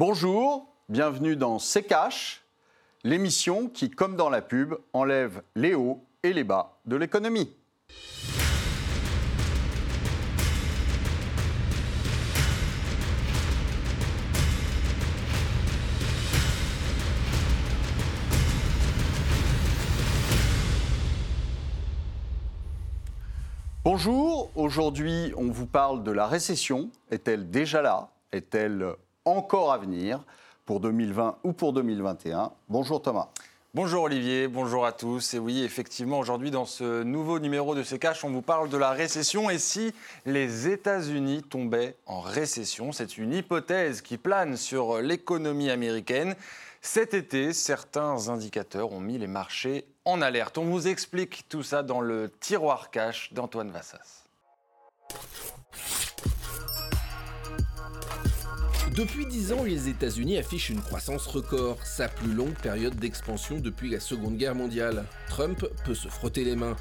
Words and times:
Bonjour, 0.00 0.66
bienvenue 0.88 1.36
dans 1.36 1.58
C'est 1.58 1.82
Cash, 1.82 2.42
l'émission 3.04 3.68
qui, 3.68 3.90
comme 3.90 4.16
dans 4.16 4.30
la 4.30 4.40
pub, 4.40 4.74
enlève 4.94 5.42
les 5.54 5.74
hauts 5.74 6.02
et 6.22 6.32
les 6.32 6.42
bas 6.42 6.80
de 6.86 6.96
l'économie. 6.96 7.52
Bonjour, 23.84 24.50
aujourd'hui 24.54 25.34
on 25.36 25.50
vous 25.50 25.66
parle 25.66 26.02
de 26.02 26.10
la 26.10 26.26
récession. 26.26 26.88
Est-elle 27.10 27.50
déjà 27.50 27.82
là? 27.82 28.08
Est-elle 28.32 28.94
encore 29.24 29.72
à 29.72 29.78
venir 29.78 30.24
pour 30.66 30.80
2020 30.80 31.38
ou 31.44 31.52
pour 31.52 31.72
2021 31.72 32.52
Bonjour 32.68 33.02
Thomas. 33.02 33.28
Bonjour 33.72 34.02
Olivier, 34.02 34.48
bonjour 34.48 34.84
à 34.84 34.90
tous. 34.90 35.34
Et 35.34 35.38
oui, 35.38 35.62
effectivement, 35.62 36.18
aujourd'hui, 36.18 36.50
dans 36.50 36.64
ce 36.64 37.04
nouveau 37.04 37.38
numéro 37.38 37.76
de 37.76 37.82
Cash, 37.82 38.24
on 38.24 38.30
vous 38.30 38.42
parle 38.42 38.68
de 38.68 38.76
la 38.76 38.90
récession. 38.90 39.48
Et 39.48 39.58
si 39.58 39.94
les 40.26 40.66
États-Unis 40.66 41.44
tombaient 41.44 41.94
en 42.06 42.20
récession 42.20 42.90
C'est 42.90 43.16
une 43.16 43.32
hypothèse 43.32 44.02
qui 44.02 44.18
plane 44.18 44.56
sur 44.56 45.00
l'économie 45.00 45.70
américaine. 45.70 46.34
Cet 46.82 47.14
été, 47.14 47.52
certains 47.52 48.28
indicateurs 48.28 48.90
ont 48.92 48.98
mis 48.98 49.18
les 49.18 49.28
marchés 49.28 49.84
en 50.04 50.20
alerte. 50.20 50.58
On 50.58 50.64
vous 50.64 50.88
explique 50.88 51.48
tout 51.48 51.62
ça 51.62 51.84
dans 51.84 52.00
le 52.00 52.28
tiroir 52.40 52.90
cash 52.90 53.32
d'Antoine 53.32 53.70
Vassas. 53.70 54.24
Depuis 58.94 59.24
10 59.24 59.52
ans, 59.52 59.62
les 59.62 59.88
États-Unis 59.88 60.38
affichent 60.38 60.70
une 60.70 60.82
croissance 60.82 61.26
record, 61.26 61.78
sa 61.84 62.08
plus 62.08 62.32
longue 62.32 62.54
période 62.54 62.96
d'expansion 62.96 63.60
depuis 63.60 63.88
la 63.88 64.00
Seconde 64.00 64.36
Guerre 64.36 64.56
mondiale. 64.56 65.04
Trump 65.28 65.64
peut 65.84 65.94
se 65.94 66.08
frotter 66.08 66.42
les 66.42 66.56
mains. 66.56 66.76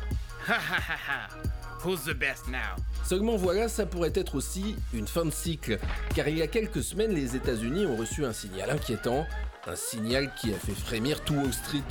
Who's 1.86 2.04
the 2.06 2.14
best 2.14 2.48
now? 2.48 2.82
Seulement 3.06 3.36
voilà, 3.36 3.70
ça 3.70 3.86
pourrait 3.86 4.12
être 4.16 4.36
aussi 4.36 4.76
une 4.92 5.08
fin 5.08 5.24
de 5.24 5.30
cycle, 5.30 5.80
car 6.16 6.28
il 6.28 6.38
y 6.38 6.42
a 6.42 6.48
quelques 6.48 6.84
semaines, 6.84 7.12
les 7.12 7.36
États-Unis 7.36 7.86
ont 7.86 7.96
reçu 7.96 8.26
un 8.26 8.34
signal 8.34 8.72
inquiétant, 8.72 9.28
un 9.68 9.76
signal 9.76 10.34
qui 10.36 10.52
a 10.52 10.58
fait 10.58 10.74
frémir 10.74 11.24
tout 11.24 11.36
Wall 11.36 11.54
Street. 11.54 11.84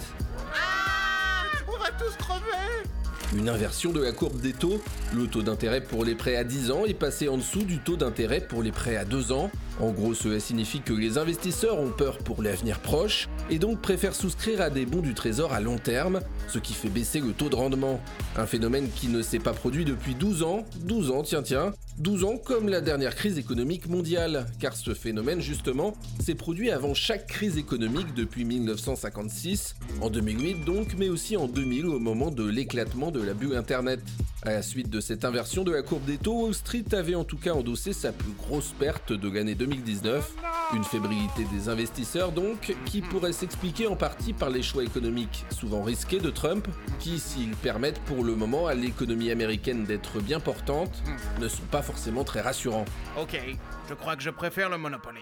On 1.69 1.79
va 1.79 1.91
tous 1.93 2.17
crever 2.17 2.89
Une 3.37 3.51
inversion 3.51 3.93
de 3.93 4.01
la 4.01 4.13
courbe 4.13 4.41
des 4.41 4.55
taux, 4.55 4.81
le 5.15 5.27
taux 5.27 5.43
d'intérêt 5.43 5.83
pour 5.83 6.03
les 6.03 6.15
prêts 6.15 6.37
à 6.37 6.45
10 6.45 6.71
ans 6.71 6.87
est 6.87 6.95
passé 6.95 7.29
en 7.29 7.37
dessous 7.37 7.63
du 7.63 7.79
taux 7.79 7.97
d'intérêt 7.97 8.41
pour 8.41 8.63
les 8.63 8.73
prêts 8.73 8.97
à 8.97 9.05
2 9.05 9.33
ans. 9.33 9.51
En 9.81 9.91
gros, 9.91 10.15
cela 10.15 10.41
signifie 10.41 10.81
que 10.81 10.95
les 10.95 11.19
investisseurs 11.19 11.79
ont 11.79 11.91
peur 11.91 12.19
pour 12.19 12.43
l'avenir 12.43 12.81
proche 12.81 13.29
et 13.51 13.59
donc 13.59 13.81
préfèrent 13.81 14.15
souscrire 14.15 14.61
à 14.63 14.71
des 14.71 14.87
bons 14.87 15.03
du 15.03 15.15
trésor 15.15 15.53
à 15.53 15.61
long 15.61 15.77
terme, 15.77 16.21
ce 16.49 16.59
qui 16.59 16.73
fait 16.73 16.89
baisser 16.89 17.21
le 17.21 17.33
taux 17.33 17.49
de 17.49 17.55
rendement. 17.55 18.01
Un 18.37 18.47
phénomène 18.47 18.89
qui 18.97 19.09
ne 19.09 19.23
s'est 19.23 19.39
pas 19.39 19.53
produit 19.53 19.85
depuis 19.85 20.15
12 20.15 20.43
ans, 20.43 20.65
12 20.81 21.11
ans, 21.11 21.23
tiens 21.23 21.43
tiens, 21.43 21.73
12 21.99 22.25
ans 22.25 22.39
comme 22.39 22.69
la 22.69 22.81
dernière 22.81 23.15
crise 23.15 23.39
économique 23.39 23.89
mondiale, 23.89 24.47
car 24.59 24.75
ce 24.75 24.95
phénomène 24.95 25.41
justement 25.41 25.95
s'est 26.19 26.35
produit 26.35 26.71
avant 26.71 26.95
chaque 26.95 27.27
crise 27.27 27.57
économique 27.57 28.15
depuis 28.15 28.45
1956, 28.45 29.77
en 30.01 30.11
2008 30.11 30.65
donc, 30.65 30.95
mais 30.99 31.09
aussi 31.09 31.37
en 31.37 31.47
2000 31.47 31.87
au 31.87 31.99
moment 32.01 32.31
de 32.31 32.45
l'éclatement 32.45 33.11
de 33.11 33.18
la 33.23 33.35
bulle 33.35 33.57
Internet. 33.57 34.01
À 34.43 34.53
la 34.53 34.63
suite 34.63 34.89
de 34.89 35.01
cette 35.01 35.25
inversion 35.25 35.65
de 35.65 35.73
la 35.73 35.83
courbe 35.83 36.05
des 36.05 36.17
taux, 36.17 36.43
Wall 36.43 36.55
Street 36.55 36.85
avait 36.93 37.15
en 37.15 37.25
tout 37.25 37.37
cas 37.37 37.53
endossé 37.53 37.93
sa 37.93 38.13
plus 38.13 38.33
grosse 38.33 38.73
perte 38.79 39.13
de 39.13 39.31
l'année 39.31 39.55
2019. 39.55 40.33
Une 40.75 40.85
fébrilité 40.85 41.45
des 41.53 41.69
investisseurs 41.69 42.33
donc, 42.33 42.77
qui 42.85 43.01
pourrait 43.01 43.33
s'expliquer 43.33 43.87
en 43.87 43.97
partie 43.97 44.33
par 44.33 44.51
les 44.51 44.63
choix 44.63 44.85
économiques 44.85 45.45
souvent 45.51 45.83
risqués 45.83 46.21
de 46.21 46.31
Trump, 46.31 46.69
qui, 46.99 47.19
s'ils 47.19 47.57
permettent 47.57 48.01
pour 48.01 48.25
le 48.25 48.35
moment 48.35 48.67
à 48.67 48.75
l'économie 48.75 49.31
américaine 49.31 49.85
d'être 49.85 50.21
bien 50.21 50.41
portante, 50.41 51.03
ne 51.41 51.49
sont 51.49 51.67
pas 51.71 51.83
forcément 51.83 52.25
très 52.25 52.41
rassurants. 52.41 52.85
Ok, 53.21 53.41
je 53.89 53.95
crois 53.95 54.17
que 54.17 54.23
je 54.23 54.31
préfère 54.31 54.69
le 54.71 54.79
Monopoly. 54.79 55.21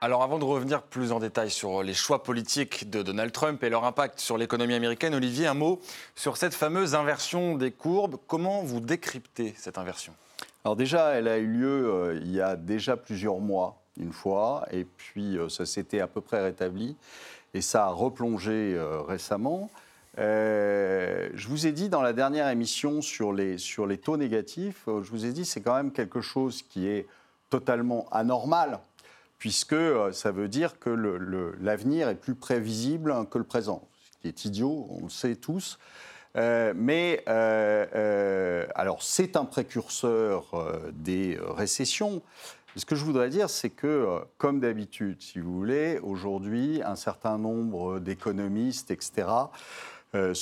Alors 0.00 0.22
avant 0.22 0.38
de 0.38 0.44
revenir 0.44 0.82
plus 0.82 1.10
en 1.10 1.18
détail 1.18 1.50
sur 1.50 1.82
les 1.82 1.92
choix 1.92 2.22
politiques 2.22 2.88
de 2.88 3.02
Donald 3.02 3.32
Trump 3.32 3.64
et 3.64 3.68
leur 3.68 3.82
impact 3.84 4.20
sur 4.20 4.38
l'économie 4.38 4.74
américaine, 4.74 5.12
Olivier, 5.12 5.48
un 5.48 5.54
mot 5.54 5.80
sur 6.14 6.36
cette 6.36 6.54
fameuse 6.54 6.94
inversion 6.94 7.56
des 7.56 7.72
courbes. 7.72 8.14
Comment 8.28 8.62
vous 8.62 8.78
décryptez 8.78 9.54
cette 9.58 9.76
inversion? 9.76 10.12
Alors 10.64 10.76
déjà, 10.76 11.14
elle 11.14 11.26
a 11.26 11.38
eu 11.38 11.48
lieu 11.48 11.92
euh, 11.92 12.20
il 12.22 12.30
y 12.30 12.40
a 12.40 12.54
déjà 12.54 12.96
plusieurs 12.96 13.40
mois, 13.40 13.82
une 13.98 14.12
fois, 14.12 14.68
et 14.70 14.84
puis 14.84 15.36
euh, 15.36 15.48
ça 15.48 15.66
s'était 15.66 15.98
à 15.98 16.06
peu 16.06 16.20
près 16.20 16.44
rétabli, 16.44 16.94
et 17.52 17.60
ça 17.60 17.86
a 17.86 17.90
replongé 17.90 18.74
euh, 18.76 19.00
récemment. 19.00 19.68
Je 20.16 21.48
vous 21.48 21.66
ai 21.66 21.72
dit 21.72 21.88
dans 21.88 22.02
la 22.02 22.12
dernière 22.12 22.48
émission 22.48 23.02
sur 23.02 23.32
les, 23.32 23.58
sur 23.58 23.84
les 23.84 23.98
taux 23.98 24.16
négatifs, 24.16 24.84
je 24.86 25.10
vous 25.10 25.26
ai 25.26 25.32
dit 25.32 25.44
c'est 25.44 25.60
quand 25.60 25.74
même 25.74 25.90
quelque 25.90 26.20
chose 26.20 26.62
qui 26.62 26.86
est 26.86 27.08
totalement 27.50 28.06
anormal, 28.12 28.78
puisque 29.38 29.72
euh, 29.72 30.12
ça 30.12 30.30
veut 30.32 30.48
dire 30.48 30.78
que 30.78 30.90
l'avenir 31.60 32.08
est 32.08 32.16
plus 32.16 32.34
prévisible 32.34 33.14
que 33.30 33.38
le 33.38 33.44
présent, 33.44 33.88
ce 34.12 34.18
qui 34.20 34.28
est 34.28 34.44
idiot, 34.44 34.86
on 34.90 35.04
le 35.04 35.10
sait 35.10 35.36
tous. 35.36 35.78
Euh, 36.36 36.74
mais 36.76 37.24
euh, 37.28 38.66
alors 38.74 39.02
c'est 39.02 39.36
un 39.36 39.44
précurseur 39.44 40.52
des 40.92 41.38
récessions. 41.40 42.22
Ce 42.76 42.84
que 42.84 42.94
je 42.94 43.04
voudrais 43.04 43.30
dire, 43.30 43.48
c'est 43.50 43.70
que, 43.70 44.20
comme 44.36 44.60
d'habitude, 44.60 45.20
si 45.20 45.40
vous 45.40 45.52
voulez, 45.54 45.98
aujourd'hui, 46.00 46.82
un 46.84 46.96
certain 46.96 47.38
nombre 47.38 47.98
d'économistes, 47.98 48.90
etc., 48.90 49.26
se 50.14 50.34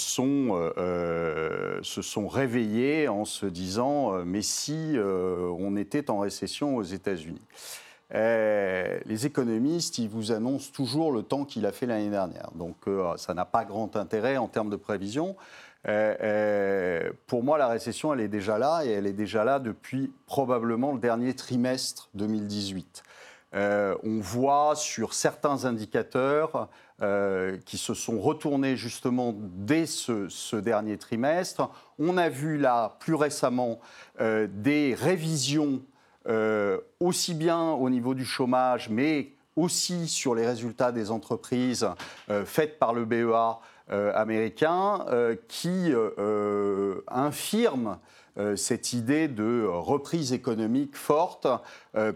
sont 2.03 2.29
réveillés 2.29 3.09
en 3.09 3.25
se 3.25 3.47
disant 3.47 4.25
mais 4.25 4.43
si 4.43 4.97
on 4.99 5.77
était 5.77 6.11
en 6.11 6.19
récession 6.19 6.77
aux 6.77 6.83
États-Unis 6.83 7.41
Euh, 8.15 9.01
les 9.05 9.27
économistes, 9.27 9.99
ils 9.99 10.09
vous 10.09 10.31
annoncent 10.31 10.71
toujours 10.73 11.11
le 11.13 11.23
temps 11.23 11.45
qu'il 11.45 11.67
a 11.67 11.73
fait 11.73 11.87
l'année 11.87 12.11
dernière. 12.11 12.51
Donc 12.55 12.77
euh, 12.87 13.17
ça 13.17 13.35
n'a 13.35 13.45
pas 13.45 13.65
grand 13.65 13.97
intérêt 13.97 14.37
en 14.37 14.49
termes 14.49 14.71
de 14.71 14.77
prévision. 14.77 15.37
Euh, 15.89 17.11
pour 17.27 17.43
moi, 17.43 17.59
la 17.59 17.69
récession, 17.69 18.13
elle 18.13 18.21
est 18.21 18.29
déjà 18.29 18.59
là 18.59 18.85
et 18.85 18.91
elle 18.91 19.07
est 19.07 19.13
déjà 19.13 19.45
là 19.45 19.59
depuis 19.59 20.13
probablement 20.27 20.93
le 20.93 20.99
dernier 20.99 21.35
trimestre 21.35 22.09
2018. 22.15 23.03
Euh, 23.55 23.97
on 24.03 24.21
voit 24.21 24.75
sur 24.75 25.15
certains 25.15 25.65
indicateurs 25.65 26.69
qui 27.67 27.77
se 27.77 27.93
sont 27.93 28.19
retournés 28.19 28.75
justement 28.75 29.35
dès 29.37 29.85
ce, 29.85 30.57
dernier 30.57 30.97
trimestre. 30.97 31.69
On 31.99 32.17
a 32.17 32.31
vu 32.31 32.57
là 32.57 32.97
plus 33.01 33.15
récemment 33.15 33.81
des 34.19 34.97
révisions 34.99 35.83
euh, 36.29 36.79
aussi 37.01 37.35
bien 37.35 37.71
au 37.73 37.91
niveau 37.91 38.15
du 38.15 38.25
chômage, 38.25 38.89
mais 38.91 39.33
aussi 39.57 40.07
sur 40.07 40.35
les 40.35 40.47
résultats 40.47 40.93
des 40.93 41.11
entreprises 41.11 41.89
euh, 42.31 42.45
faites 42.45 42.79
par 42.79 42.93
le 42.93 43.05
BEA 43.05 43.59
euh, 43.91 44.13
américain, 44.15 45.07
qui 45.49 45.93
euh, 48.39 48.55
cette 48.55 48.93
idée 48.93 49.29
de 49.29 49.65
reprise 49.67 50.35
économique 50.35 50.95
forte, 50.95 51.47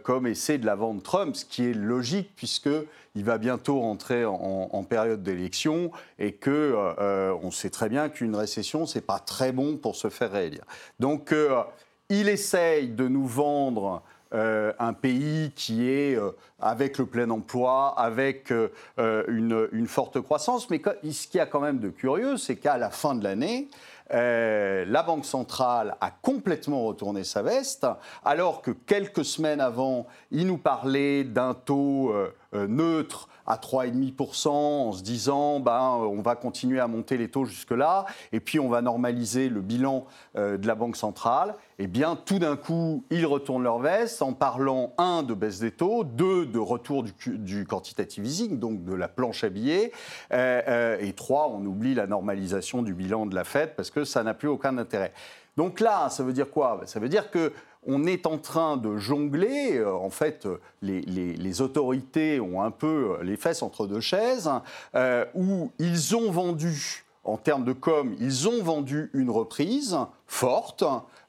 comme 0.03 0.27
essaie 0.27 0.59
de 0.59 0.67
la 0.67 0.75
vendre 0.75 1.03
Trump, 1.03 1.35
ce 1.35 1.47
qui 1.47 1.65
est 1.65 1.73
logique 1.73 2.33
puisqu'il 2.37 3.25
va 3.25 3.39
bientôt 3.39 3.81
entrer 3.83 4.27
en, 4.27 4.85
période 4.85 5.23
d'élection 5.23 5.91
et 6.19 6.33
que 6.33 6.77
on 7.43 7.51
sait 7.51 7.71
très 7.71 7.89
bien 7.89 8.11
qu'une 8.11 8.37
récession, 8.37 8.85
c'est 8.85 9.01
pas 9.01 9.19
très 9.19 9.53
bon 9.53 9.79
pour 9.79 9.97
se 9.97 10.11
faire 10.11 10.33
réélire. 10.33 10.65
Donc, 10.99 11.33
il 12.11 12.29
essaye 12.29 12.89
de 12.89 13.09
nous 13.09 13.27
vendre 13.27 14.03
euh, 14.33 14.73
un 14.79 14.93
pays 14.93 15.51
qui 15.57 15.91
est 15.91 16.17
euh, 16.17 16.31
avec 16.61 16.99
le 16.99 17.07
plein 17.07 17.31
emploi, 17.31 17.99
avec 17.99 18.53
euh, 18.53 18.69
une, 19.27 19.87
forte 19.89 20.21
croissance. 20.21 20.71
Mais 20.71 20.81
ce 21.11 21.27
qu'il 21.27 21.39
y 21.39 21.41
a 21.41 21.47
quand 21.47 21.61
même 21.61 21.81
de 21.81 21.89
curieux, 21.89 22.37
c'est 22.37 22.55
qu'à 22.55 22.79
la 22.79 22.91
fin 22.91 23.15
de 23.15 23.25
l'année, 23.25 23.69
la 24.13 25.03
Banque 25.05 25.25
centrale 25.25 25.97
a 26.01 26.11
complètement 26.11 26.85
retourné 26.85 27.23
sa 27.23 27.43
veste, 27.43 27.87
alors 28.25 28.61
que 28.61 28.73
quelques 28.73 29.25
semaines 29.25 29.61
avant, 29.61 30.07
il 30.33 30.49
nous 30.49 30.59
parlait 30.59 31.23
d'un 31.23 31.55
taux 31.55 32.13
neutre 32.53 33.29
à 33.47 33.57
3,5% 33.57 34.49
en 34.49 34.93
se 34.93 35.03
disant 35.03 35.61
ben, 35.61 35.73
euh, 35.73 36.07
on 36.07 36.23
va 36.23 36.37
continuer 36.37 36.81
à 36.81 36.87
monter 36.87 37.17
les 37.17 37.29
taux 37.29 37.45
jusque-là 37.45 38.07
et 38.33 38.41
puis 38.41 38.61
on 38.61 38.69
va 38.69 38.81
normaliser 38.81 39.49
le 39.49 39.61
bilan 39.61 40.07
euh, 40.37 40.57
de 40.57 40.67
la 40.67 40.75
Banque 40.75 40.97
centrale. 40.97 41.55
Eh 41.79 41.87
bien, 41.87 42.17
tout 42.17 42.39
d'un 42.39 42.57
coup, 42.57 43.05
ils 43.11 43.27
retournent 43.27 43.63
leur 43.63 43.79
veste 43.79 44.23
en 44.23 44.33
parlant, 44.33 44.93
un, 44.99 45.23
de 45.23 45.35
baisse 45.35 45.61
des 45.61 45.71
taux, 45.71 46.05
deux, 46.05 46.47
de 46.47 46.59
retour 46.59 47.03
du, 47.03 47.13
du 47.39 47.67
quantitative 47.67 48.25
easing, 48.25 48.59
donc 48.59 48.85
de 48.85 48.95
la 48.95 49.09
planche 49.09 49.45
à 49.45 49.49
billets, 49.49 49.93
euh, 50.33 50.63
euh, 50.69 50.99
et 51.01 51.13
trois, 51.13 51.49
on 51.49 51.65
oublie 51.65 51.95
la 51.95 52.07
normalisation 52.07 52.83
du 52.83 52.95
bilan 52.95 53.27
de 53.27 53.35
la 53.35 53.45
Fed 53.45 53.75
parce 53.77 53.91
que 53.91 54.05
ça 54.05 54.23
n'a 54.23 54.35
plus 54.35 54.49
aucun 54.49 54.77
intérêt. 54.79 55.13
Donc 55.57 55.81
là, 55.81 56.09
ça 56.11 56.23
veut 56.23 56.33
dire 56.33 56.51
quoi? 56.51 56.81
Ça 56.87 57.01
veut 57.01 57.09
dire 57.09 57.31
que 57.31 57.53
on 57.87 58.05
est 58.05 58.27
en 58.27 58.39
train 58.39 58.77
de 58.77 58.97
jongler. 58.97 59.79
euh, 59.79 59.93
En 59.93 60.11
fait, 60.11 60.47
les, 60.83 61.61
autorités 61.61 62.41
ont 62.41 62.63
un 62.63 62.71
peu 62.71 63.19
les 63.23 63.37
fesses 63.37 63.63
entre 63.63 63.87
deux 63.87 64.01
chaises, 64.01 64.51
euh, 64.95 65.25
où 65.35 65.71
ils 65.79 66.17
ont 66.17 66.31
vendu, 66.31 67.05
en 67.25 67.37
termes 67.37 67.65
de 67.65 67.73
com, 67.73 68.15
ils 68.19 68.49
ont 68.49 68.63
vendu 68.63 69.11
une 69.13 69.31
reprise 69.31 69.99
forte, 70.27 70.85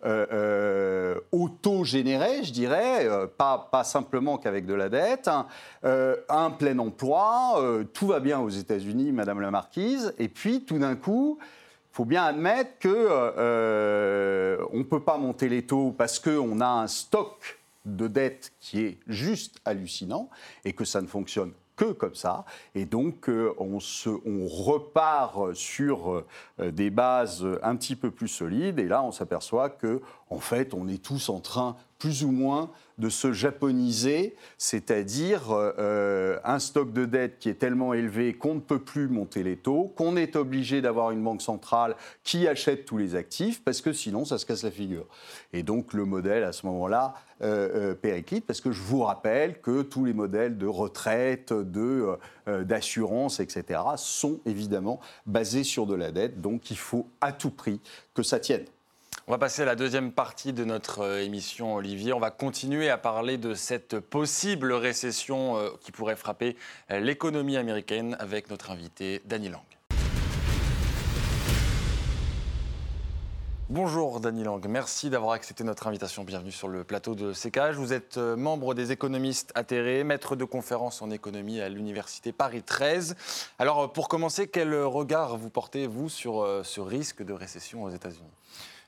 euh, 0.06 1.16
au 1.32 1.50
taux 1.50 1.84
généré, 1.84 2.44
je 2.44 2.54
dirais, 2.54 3.08
pas, 3.38 3.84
simplement 3.84 4.38
qu'avec 4.38 4.66
de 4.66 4.74
la 4.74 4.90
dette, 4.90 5.30
un 5.84 6.52
plein 6.52 6.78
emploi, 6.80 7.62
tout 7.94 8.08
va 8.08 8.20
bien 8.20 8.40
aux 8.40 8.50
États-Unis, 8.50 9.12
Madame 9.12 9.42
la 9.42 9.52
Marquise, 9.52 10.14
et 10.18 10.30
puis 10.30 10.64
tout 10.64 10.78
d'un 10.78 10.96
coup, 10.96 11.40
faut 11.92 12.06
bien 12.06 12.24
admettre 12.24 12.80
que 12.80 12.90
euh, 12.90 14.58
on 14.72 14.80
ne 14.80 14.84
peut 14.84 15.04
pas 15.04 15.18
monter 15.18 15.50
les 15.50 15.64
taux 15.64 15.92
parce 15.92 16.20
qu'on 16.20 16.62
a 16.62 16.68
un 16.68 16.88
stock 16.88 17.60
de 17.86 18.08
dette 18.08 18.54
qui 18.60 18.82
est 18.82 18.98
juste 19.08 19.60
hallucinant 19.66 20.30
et 20.64 20.74
que 20.74 20.86
ça 20.86 21.02
ne 21.02 21.08
fonctionne 21.08 21.52
que 21.76 21.92
comme 21.92 22.16
ça. 22.16 22.46
Et 22.76 22.86
donc, 22.86 23.28
euh, 23.28 23.54
on, 23.58 23.80
se, 23.80 24.10
on 24.10 24.48
repart 24.48 25.54
sur 25.54 26.24
euh, 26.60 26.72
des 26.72 26.90
bases 26.90 27.46
un 27.64 27.76
petit 27.76 27.96
peu 27.96 28.12
plus 28.12 28.28
solides. 28.28 28.80
Et 28.80 28.88
là, 28.88 29.04
on 29.04 29.12
s'aperçoit 29.12 29.70
que, 29.70 30.02
en 30.30 30.40
fait, 30.40 30.74
on 30.74 30.88
est 30.88 31.04
tous 31.04 31.30
en 31.30 31.40
train, 31.40 31.76
plus 32.02 32.24
ou 32.24 32.32
moins, 32.32 32.72
de 32.98 33.10
se 33.10 33.32
japoniser, 33.32 34.36
c'est-à-dire 34.58 35.52
euh, 35.52 35.72
euh, 35.78 36.40
un 36.44 36.58
stock 36.58 36.92
de 36.94 37.06
dette 37.06 37.38
qui 37.38 37.48
est 37.48 37.56
tellement 37.56 37.94
élevé 37.94 38.34
qu'on 38.34 38.56
ne 38.56 38.60
peut 38.60 38.80
plus 38.80 39.08
monter 39.08 39.44
les 39.44 39.56
taux, 39.56 39.94
qu'on 39.96 40.18
est 40.18 40.36
obligé 40.36 40.82
d'avoir 40.82 41.12
une 41.12 41.24
banque 41.24 41.44
centrale 41.44 41.96
qui 42.24 42.48
achète 42.48 42.86
tous 42.86 42.98
les 42.98 43.16
actifs, 43.16 43.64
parce 43.64 43.82
que 43.82 43.94
sinon, 43.94 44.26
ça 44.26 44.40
se 44.40 44.48
casse 44.48 44.64
la 44.64 44.72
figure. 44.72 45.06
Et 45.54 45.62
donc, 45.62 45.94
le 45.94 46.06
modèle, 46.06 46.44
à 46.44 46.54
ce 46.54 46.66
moment-là, 46.66 47.14
euh, 47.44 47.92
euh, 47.92 47.94
périclite, 47.94 48.48
parce 48.48 48.62
que 48.62 48.72
je 48.72 48.82
vous 48.82 49.02
rappelle 49.02 49.62
que 49.62 49.84
tous 49.84 50.06
les 50.06 50.14
modèles 50.14 50.58
de 50.58 50.68
retraite, 50.68 51.54
de, 51.54 52.18
d'assurance, 52.48 53.40
etc., 53.40 53.80
sont 53.96 54.40
évidemment 54.48 55.00
basés 55.28 55.64
sur 55.64 55.86
de 55.86 55.94
la 55.94 56.12
dette, 56.12 56.42
donc 56.42 56.72
il 56.72 56.78
faut 56.78 57.08
à 57.22 57.32
tout 57.32 57.52
prix 57.52 57.80
que 58.16 58.24
ça 58.24 58.40
tienne. 58.40 58.66
On 59.32 59.36
va 59.36 59.40
passer 59.40 59.62
à 59.62 59.66
la 59.66 59.78
deuxième 59.78 60.12
partie 60.12 60.52
de 60.52 60.66
notre 60.66 61.04
euh, 61.04 61.24
émission, 61.24 61.76
Olivier. 61.76 62.12
On 62.12 62.20
va 62.20 62.32
continuer 62.32 62.90
à 62.90 62.98
parler 62.98 63.38
de 63.38 63.54
cette 63.54 63.98
possible 63.98 64.74
récession 64.74 65.56
euh, 65.56 65.70
qui 65.80 65.94
pourrait 65.94 66.18
frapper 66.18 66.58
euh, 66.92 67.00
l'économie 67.00 67.56
américaine 67.56 68.18
avec 68.20 68.50
notre 68.50 68.72
invité, 68.72 69.22
Danny 69.24 69.48
Lang. 69.48 69.62
Bonjour 73.70 74.20
Dany 74.20 74.44
Lang, 74.44 74.68
merci 74.68 75.10
d'avoir 75.10 75.32
accepté 75.32 75.64
notre 75.64 75.88
invitation. 75.88 76.26
Bienvenue 76.26 76.52
sur 76.52 76.68
le 76.68 76.84
plateau 76.84 77.16
de 77.16 77.32
CKH. 77.32 77.76
Vous 77.76 77.94
êtes 77.94 78.18
membre 78.18 78.74
des 78.74 78.92
économistes 78.92 79.54
atterrés, 79.56 80.04
maître 80.04 80.36
de 80.36 80.44
conférence 80.44 81.02
en 81.02 81.10
économie 81.10 81.62
à 81.62 81.70
l'université 81.70 82.34
Paris 82.34 82.64
13. 82.64 83.16
Alors 83.60 83.94
pour 83.94 84.10
commencer, 84.10 84.50
quel 84.50 84.76
regard 84.76 85.38
vous 85.38 85.50
portez, 85.50 85.88
vous, 85.88 86.10
sur 86.10 86.46
ce 86.66 86.82
risque 86.82 87.24
de 87.24 87.32
récession 87.32 87.84
aux 87.84 87.92
États-Unis? 87.92 88.28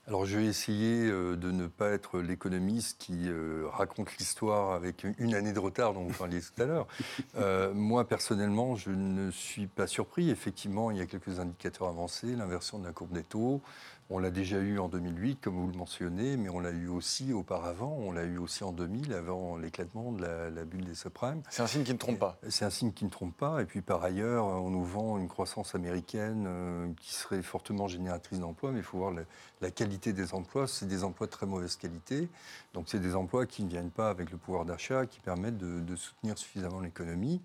Alors 0.05 0.25
je 0.25 0.37
vais 0.37 0.45
essayer 0.45 1.07
euh, 1.09 1.37
de 1.37 1.49
ne 1.51 1.67
pas 1.67 1.91
être 1.91 2.19
l'économiste 2.19 2.97
qui 2.99 3.29
euh, 3.29 3.67
raconte 3.71 4.17
l'histoire 4.17 4.73
avec 4.73 5.05
une 5.17 5.33
année 5.33 5.53
de 5.53 5.59
retard 5.59 5.93
dont 5.93 6.03
vous 6.03 6.13
parliez 6.13 6.41
tout 6.41 6.61
à 6.61 6.65
l'heure. 6.65 6.87
Euh, 7.35 7.73
moi 7.73 8.07
personnellement, 8.07 8.75
je 8.75 8.91
ne 8.91 9.31
suis 9.31 9.65
pas 9.65 9.87
surpris. 9.87 10.29
Effectivement, 10.29 10.91
il 10.91 10.97
y 10.97 11.01
a 11.01 11.05
quelques 11.05 11.39
indicateurs 11.39 11.87
avancés, 11.87 12.35
l'inversion 12.35 12.77
de 12.77 12.85
la 12.85 12.91
courbe 12.91 13.11
des 13.11 13.23
taux. 13.23 13.61
On 14.09 14.19
l'a 14.19 14.31
déjà 14.31 14.57
eu 14.57 14.79
en 14.79 14.89
2008, 14.89 15.39
comme 15.41 15.55
vous 15.55 15.67
le 15.67 15.77
mentionnez, 15.77 16.37
mais 16.37 16.49
on 16.49 16.59
l'a 16.59 16.71
eu 16.71 16.87
aussi 16.87 17.33
auparavant. 17.33 17.97
On 17.99 18.11
l'a 18.11 18.23
eu 18.23 18.37
aussi 18.37 18.63
en 18.63 18.71
2000, 18.71 19.13
avant 19.13 19.57
l'éclatement 19.57 20.11
de 20.11 20.21
la, 20.21 20.49
la 20.49 20.65
bulle 20.65 20.85
des 20.85 20.93
subprimes. 20.95 21.41
C'est 21.49 21.61
un 21.61 21.67
signe 21.67 21.83
qui 21.83 21.93
ne 21.93 21.97
trompe 21.97 22.19
pas. 22.19 22.37
C'est 22.49 22.65
un 22.65 22.69
signe 22.69 22.91
qui 22.91 23.05
ne 23.05 23.09
trompe 23.09 23.35
pas. 23.35 23.61
Et 23.61 23.65
puis 23.65 23.81
par 23.81 24.03
ailleurs, 24.03 24.45
on 24.45 24.69
nous 24.69 24.83
vend 24.83 25.17
une 25.17 25.27
croissance 25.27 25.73
américaine 25.73 26.45
euh, 26.47 26.87
qui 26.99 27.13
serait 27.13 27.41
fortement 27.41 27.87
génératrice 27.87 28.39
d'emplois, 28.39 28.71
mais 28.71 28.79
il 28.79 28.83
faut 28.83 28.97
voir 28.97 29.11
la, 29.11 29.21
la 29.61 29.71
qualité 29.71 30.13
des 30.13 30.33
emplois. 30.33 30.67
C'est 30.67 30.87
des 30.87 31.03
emplois 31.03 31.27
de 31.27 31.31
très 31.31 31.45
mauvaise 31.45 31.75
qualité. 31.75 32.27
Donc 32.73 32.85
c'est 32.87 32.99
des 32.99 33.15
emplois 33.15 33.45
qui 33.45 33.63
ne 33.63 33.69
viennent 33.69 33.91
pas 33.91 34.09
avec 34.09 34.31
le 34.31 34.37
pouvoir 34.37 34.65
d'achat, 34.65 35.05
qui 35.05 35.19
permettent 35.21 35.57
de, 35.57 35.79
de 35.79 35.95
soutenir 35.95 36.37
suffisamment 36.37 36.81
l'économie. 36.81 37.41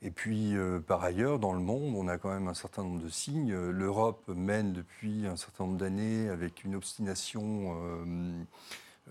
Et 0.00 0.10
puis, 0.10 0.56
euh, 0.56 0.78
par 0.78 1.02
ailleurs, 1.02 1.40
dans 1.40 1.52
le 1.52 1.60
monde, 1.60 1.94
on 1.96 2.06
a 2.06 2.18
quand 2.18 2.28
même 2.28 2.46
un 2.46 2.54
certain 2.54 2.84
nombre 2.84 3.02
de 3.02 3.08
signes. 3.08 3.52
L'Europe 3.52 4.28
mène 4.28 4.72
depuis 4.72 5.26
un 5.26 5.36
certain 5.36 5.64
nombre 5.64 5.76
d'années 5.76 6.28
avec 6.28 6.62
une 6.62 6.76
obstination, 6.76 7.76
euh, 7.82 8.44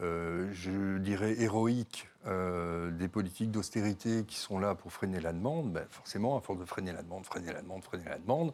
euh, 0.02 0.50
je 0.54 0.98
dirais, 1.00 1.36
héroïque, 1.40 2.10
des 2.26 3.08
politiques 3.08 3.52
d'austérité 3.52 4.26
qui 4.26 4.36
sont 4.36 4.60
là 4.60 4.76
pour 4.76 4.92
freiner 4.92 5.22
la 5.22 5.32
demande. 5.32 5.72
Ben, 5.72 5.86
forcément, 5.90 6.38
à 6.38 6.42
force 6.42 6.60
de 6.60 6.66
freiner 6.66 6.92
la 6.92 7.02
demande, 7.02 7.26
freiner 7.26 7.54
la 7.54 7.62
demande, 7.62 7.84
freiner 7.84 8.04
la 8.04 8.18
demande, 8.18 8.52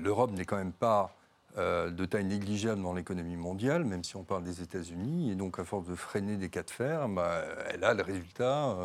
l'Europe 0.00 0.32
n'est 0.32 0.44
quand 0.44 0.56
même 0.56 0.72
pas 0.72 1.14
de 1.56 2.04
taille 2.04 2.24
négligeable 2.24 2.82
dans 2.82 2.92
l'économie 2.92 3.36
mondiale, 3.36 3.84
même 3.84 4.02
si 4.02 4.16
on 4.16 4.24
parle 4.24 4.42
des 4.42 4.62
États-Unis. 4.62 5.30
Et 5.30 5.36
donc, 5.36 5.60
à 5.60 5.64
force 5.64 5.86
de 5.86 5.94
freiner 5.94 6.36
des 6.36 6.48
cas 6.48 6.64
de 6.64 6.70
fer, 6.70 7.08
ben, 7.08 7.40
elle 7.70 7.84
a 7.84 7.94
le 7.94 8.02
résultat. 8.02 8.76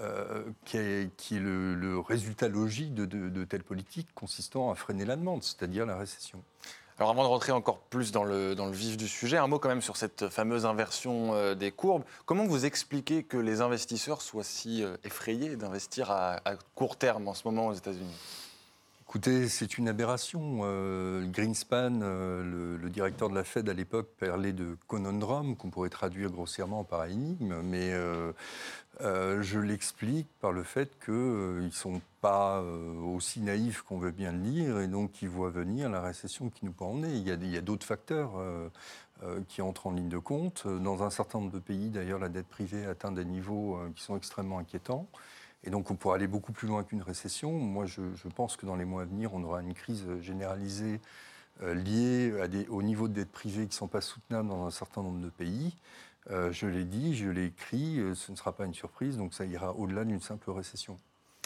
Euh, 0.00 0.42
qui 0.64 0.76
est, 0.76 1.38
le, 1.38 1.98
résultat 1.98 2.48
logique 2.48 2.94
de, 2.94 3.04
de, 3.04 3.28
de 3.28 3.44
telles 3.44 3.64
politiques 3.64 4.08
consistant 4.14 4.70
à 4.70 4.74
freiner 4.74 5.04
la 5.04 5.16
demande, 5.16 5.42
c'est-à-dire 5.42 5.86
la 5.86 5.96
récession. 5.96 6.42
Alors 6.98 7.10
avant 7.10 7.24
de 7.24 7.28
rentrer 7.28 7.50
encore 7.50 7.78
plus 7.78 8.12
dans 8.12 8.22
le, 8.22 8.54
dans 8.54 8.66
le 8.66 8.72
vif 8.72 8.96
du 8.96 9.08
sujet, 9.08 9.36
un 9.36 9.48
mot 9.48 9.58
quand 9.58 9.68
même 9.68 9.82
sur 9.82 9.96
cette 9.96 10.28
fameuse 10.28 10.64
inversion 10.64 11.34
euh, 11.34 11.54
des 11.56 11.72
courbes. 11.72 12.04
Comment 12.24 12.44
vous 12.44 12.66
expliquez 12.66 13.24
que 13.24 13.36
les 13.36 13.60
investisseurs 13.60 14.22
soient 14.22 14.44
si 14.44 14.84
euh, 14.84 14.96
effrayés 15.02 15.56
d'investir 15.56 16.12
à, 16.12 16.40
à 16.44 16.54
court 16.76 16.96
terme 16.96 17.26
en 17.26 17.34
ce 17.34 17.42
moment 17.46 17.66
aux 17.66 17.72
États-Unis? 17.72 18.14
Écoutez, 19.14 19.48
c'est 19.48 19.78
une 19.78 19.86
aberration. 19.86 20.62
Euh, 20.64 21.24
Greenspan, 21.30 22.00
euh, 22.02 22.78
le, 22.82 22.90
directeur 22.90 23.28
de 23.28 23.36
la 23.36 23.44
Fed 23.44 23.68
à 23.68 23.72
l'époque, 23.72 24.08
parlait 24.18 24.52
de 24.52 24.76
conundrum, 24.88 25.54
qu'on 25.54 25.70
pourrait 25.70 25.88
traduire 25.88 26.30
grossièrement 26.30 26.82
par 26.82 27.04
énigme, 27.04 27.62
mais 27.62 27.92
euh, 27.92 28.32
je 29.40 29.60
l'explique 29.60 30.26
par 30.40 30.50
le 30.50 30.64
fait 30.64 30.98
qu'ils 30.98 31.14
ne 31.14 31.70
sont 31.70 32.00
pas 32.22 32.60
aussi 32.60 33.38
naïfs 33.38 33.82
qu'on 33.82 33.98
veut 33.98 34.10
bien 34.10 34.32
le 34.32 34.38
dire, 34.38 34.80
et 34.80 34.88
donc 34.88 35.22
ils 35.22 35.28
voient 35.28 35.50
venir 35.50 35.88
la 35.90 36.00
récession 36.00 36.50
qui 36.50 36.66
nous 36.66 36.74
en 36.80 36.94
nez. 36.94 37.14
Il 37.14 37.52
y 37.52 37.56
a, 37.56 37.60
d'autres 37.60 37.86
facteurs. 37.86 38.32
qui 39.46 39.62
entrent 39.62 39.86
en 39.86 39.92
ligne 39.92 40.08
de 40.08 40.18
compte. 40.18 40.66
Dans 40.66 41.04
un 41.04 41.10
certain 41.10 41.38
nombre 41.38 41.52
de 41.52 41.60
pays, 41.60 41.88
d'ailleurs, 41.88 42.18
la 42.18 42.28
dette 42.28 42.48
privée 42.48 42.84
atteint 42.84 43.12
des 43.12 43.24
niveaux 43.24 43.78
qui 43.94 44.02
sont 44.02 44.16
extrêmement 44.16 44.58
inquiétants. 44.58 45.06
Et 45.64 45.70
donc, 45.70 45.90
on 45.90 45.96
pourra 45.96 46.16
aller 46.16 46.26
beaucoup 46.26 46.52
plus 46.52 46.68
loin 46.68 46.84
qu'une 46.84 47.02
récession. 47.02 47.50
Moi, 47.50 47.86
je, 47.86 48.02
pense 48.34 48.56
que 48.56 48.66
dans 48.66 48.76
les 48.76 48.84
mois 48.84 49.02
à 49.02 49.04
venir, 49.06 49.32
on 49.34 49.42
aura 49.42 49.62
une 49.62 49.74
crise 49.74 50.04
généralisée 50.20 51.00
euh, 51.62 51.74
liée 51.74 52.38
à 52.40 52.48
des, 52.48 52.66
au 52.68 52.82
niveau 52.82 53.08
de 53.08 53.14
dette 53.14 53.32
privée 53.32 53.62
qui 53.62 53.70
ne 53.70 53.74
sont 53.74 53.88
pas 53.88 54.02
soutenables 54.02 54.48
dans 54.48 54.66
un 54.66 54.70
certain 54.70 55.02
nombre 55.02 55.20
de 55.20 55.30
pays. 55.30 55.74
Euh, 56.30 56.52
je 56.52 56.66
l'ai 56.66 56.84
dit, 56.84 57.16
je 57.16 57.30
l'ai 57.30 57.46
écrit, 57.46 57.98
euh, 57.98 58.14
ce 58.14 58.30
ne 58.30 58.36
sera 58.36 58.52
pas 58.52 58.66
une 58.66 58.74
surprise, 58.74 59.16
donc 59.16 59.32
ça 59.32 59.46
ira 59.46 59.74
au-delà 59.74 60.04
d'une 60.04 60.20
simple 60.20 60.50
récession. 60.50 60.98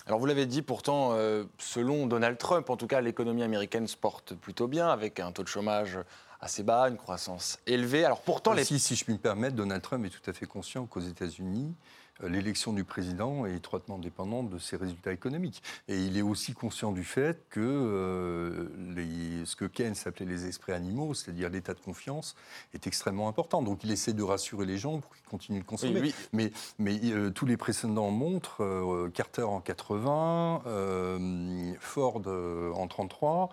Alors 0.06 0.18
vous 0.18 0.26
l'avez 0.26 0.46
dit, 0.46 0.62
pourtant, 0.62 1.12
selon 1.58 2.06
Donald 2.06 2.38
Trump, 2.38 2.70
en 2.70 2.78
tout 2.78 2.86
cas, 2.86 3.02
l'économie 3.02 3.42
américaine 3.42 3.86
se 3.86 3.96
porte 3.96 4.34
plutôt 4.34 4.66
bien, 4.66 4.88
avec 4.88 5.20
un 5.20 5.32
taux 5.32 5.42
de 5.42 5.48
chômage 5.48 5.98
assez 6.40 6.62
bas, 6.62 6.88
une 6.88 6.96
croissance 6.96 7.58
élevée. 7.66 8.04
Alors 8.04 8.20
pourtant, 8.22 8.52
les... 8.52 8.64
Si, 8.64 8.78
si 8.78 8.94
je 8.96 9.04
puis 9.04 9.12
me 9.14 9.18
permettre, 9.18 9.56
Donald 9.56 9.82
Trump 9.82 10.04
est 10.06 10.10
tout 10.10 10.28
à 10.30 10.32
fait 10.32 10.46
conscient 10.46 10.86
qu'aux 10.86 11.00
États-Unis, 11.00 11.74
euh, 12.22 12.28
l'élection 12.28 12.72
du 12.72 12.82
président 12.84 13.46
est 13.46 13.54
étroitement 13.56 13.96
dépendante 13.98 14.48
de 14.50 14.58
ses 14.58 14.76
résultats 14.76 15.12
économiques. 15.12 15.62
Et 15.88 15.98
il 15.98 16.16
est 16.16 16.22
aussi 16.22 16.52
conscient 16.52 16.90
du 16.92 17.04
fait 17.04 17.44
que 17.50 17.60
euh, 17.60 18.68
les- 18.94 19.44
ce 19.46 19.54
que 19.56 19.64
Keynes 19.64 19.94
appelait 20.04 20.26
les 20.26 20.46
esprits 20.46 20.72
animaux, 20.72 21.14
c'est-à-dire 21.14 21.48
l'état 21.50 21.74
de 21.74 21.80
confiance, 21.80 22.34
est 22.74 22.86
extrêmement 22.86 23.28
important. 23.28 23.62
Donc 23.62 23.82
il 23.84 23.90
essaie 23.92 24.12
de 24.14 24.22
rassurer 24.22 24.66
les 24.66 24.78
gens 24.78 24.98
pour 24.98 25.14
qu'ils 25.14 25.24
continuent 25.26 25.60
de 25.60 25.64
consommer. 25.66 26.00
Oui, 26.00 26.14
Mais, 26.32 26.52
mais 26.78 27.00
euh, 27.04 27.30
tous 27.30 27.46
les 27.46 27.56
précédents 27.56 28.10
montrent, 28.10 28.62
euh, 28.64 29.08
Carter 29.14 29.42
en 29.42 29.60
80, 29.60 30.62
euh, 30.66 31.72
Ford 31.80 32.22
en 32.26 32.86
33, 32.88 33.50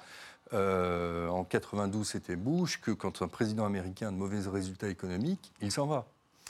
euh, 0.53 1.27
en 1.29 1.43
92 1.43 2.07
c'était 2.07 2.35
Bush, 2.35 2.79
que 2.79 2.91
quand 2.91 3.21
un 3.21 3.27
président 3.27 3.65
américain 3.65 4.09
a 4.09 4.11
de 4.11 4.17
mauvais 4.17 4.39
résultats 4.47 4.89
économiques, 4.89 5.51
il 5.61 5.71
s'en 5.71 5.87
va. 5.87 6.05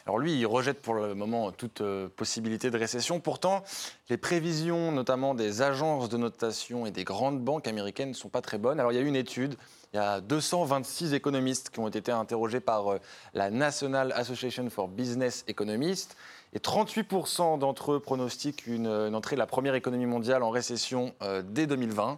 Alors 0.08 0.20
lui, 0.20 0.38
il 0.38 0.46
rejette 0.46 0.84
pour 0.84 0.94
le 0.94 1.16
moment 1.16 1.52
toute 1.52 1.82
euh, 1.82 2.08
possibilité 2.16 2.70
de 2.70 2.78
récession. 2.78 3.20
Pourtant, 3.20 3.64
les 4.10 4.18
prévisions, 4.18 4.92
notamment 4.92 5.34
des 5.34 5.64
agences 5.64 6.10
de 6.10 6.18
notation 6.18 6.86
et 6.86 6.92
des 6.92 7.04
grandes 7.04 7.44
banques 7.44 7.68
américaines, 7.68 8.10
ne 8.10 8.14
sont 8.14 8.30
pas 8.30 8.42
très 8.42 8.60
bonnes. 8.60 8.80
Alors 8.80 8.92
il 8.92 8.96
y 8.96 9.00
a 9.00 9.02
eu 9.02 9.08
une 9.08 9.16
étude, 9.16 9.56
il 9.94 9.98
y 9.98 10.00
a 10.00 10.22
226 10.22 11.16
économistes 11.16 11.72
qui 11.72 11.80
ont 11.80 11.88
été 11.88 12.12
interrogés 12.12 12.60
par 12.60 12.92
euh, 12.92 13.00
la 13.34 13.50
National 13.50 14.12
Association 14.16 14.70
for 14.70 14.90
Business 14.90 15.44
Economists. 15.48 16.16
Et 16.54 16.60
38% 16.60 17.58
d'entre 17.58 17.94
eux 17.94 18.00
pronostiquent 18.00 18.68
une, 18.68 18.88
entrée 18.88 19.36
de 19.36 19.40
la 19.40 19.48
première 19.48 19.74
économie 19.74 20.06
mondiale 20.06 20.42
en 20.42 20.52
récession 20.52 21.14
dès 21.44 21.68
2020. 21.68 22.18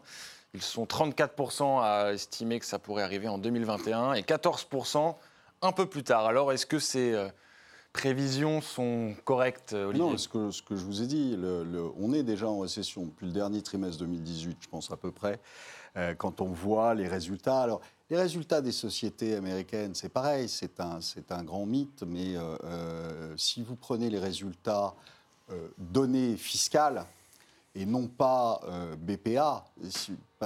Ils 0.58 0.64
sont 0.64 0.86
34% 0.86 1.82
à 1.84 2.14
estimer 2.14 2.60
que 2.60 2.66
ça 2.66 2.80
pourrait 2.80 3.04
arriver 3.04 3.28
en 3.28 3.38
2021 3.38 4.14
et 4.14 4.22
14% 4.22 5.16
un 5.62 5.72
peu 5.72 5.86
plus 5.86 6.04
tard. 6.04 6.26
Alors 6.26 6.52
est-ce 6.52 6.66
que 6.66 6.80
c'est... 6.80 7.14
euh, 7.14 7.30
prévisions 7.94 8.62
sont 8.62 9.16
correctes, 9.24 9.74
Olivier? 9.74 10.00
Non, 10.00 10.18
ce 10.18 10.28
que, 10.28 10.50
je 10.52 10.84
vous 10.84 11.02
ai 11.02 11.08
dit, 11.08 11.38
on 12.00 12.14
est 12.14 12.24
déjà 12.24 12.48
en 12.48 12.60
récession 12.60 13.06
depuis 13.06 13.26
le 13.26 13.32
dernier 13.32 13.62
trimestre 13.62 14.00
2018, 14.00 14.58
je 14.62 14.68
pense 14.68 14.92
à 14.92 14.98
peu 14.98 15.12
près, 15.12 15.40
euh, 15.96 16.14
quand 16.14 16.42
on 16.42 16.48
voit 16.48 16.94
les 16.94 17.08
résultats. 17.08 17.62
Alors, 17.62 17.82
les 18.10 18.18
résultats 18.18 18.62
des 18.62 18.72
sociétés 18.72 19.36
américaines, 19.36 19.96
c'est 19.96 20.10
pareil, 20.10 20.48
c'est 20.48 20.80
un, 20.80 21.00
un 21.30 21.44
grand 21.44 21.66
mythe, 21.66 22.04
mais 22.06 22.36
euh, 22.36 22.56
euh, 22.64 23.34
si 23.36 23.64
vous 23.64 23.76
prenez 23.76 24.10
les 24.10 24.20
résultats 24.20 24.94
euh, 25.52 25.68
données 25.78 26.36
fiscales 26.38 27.06
et 27.78 27.86
non 27.86 28.08
pas 28.08 28.60
euh, 28.66 28.96
BPA, 28.96 29.66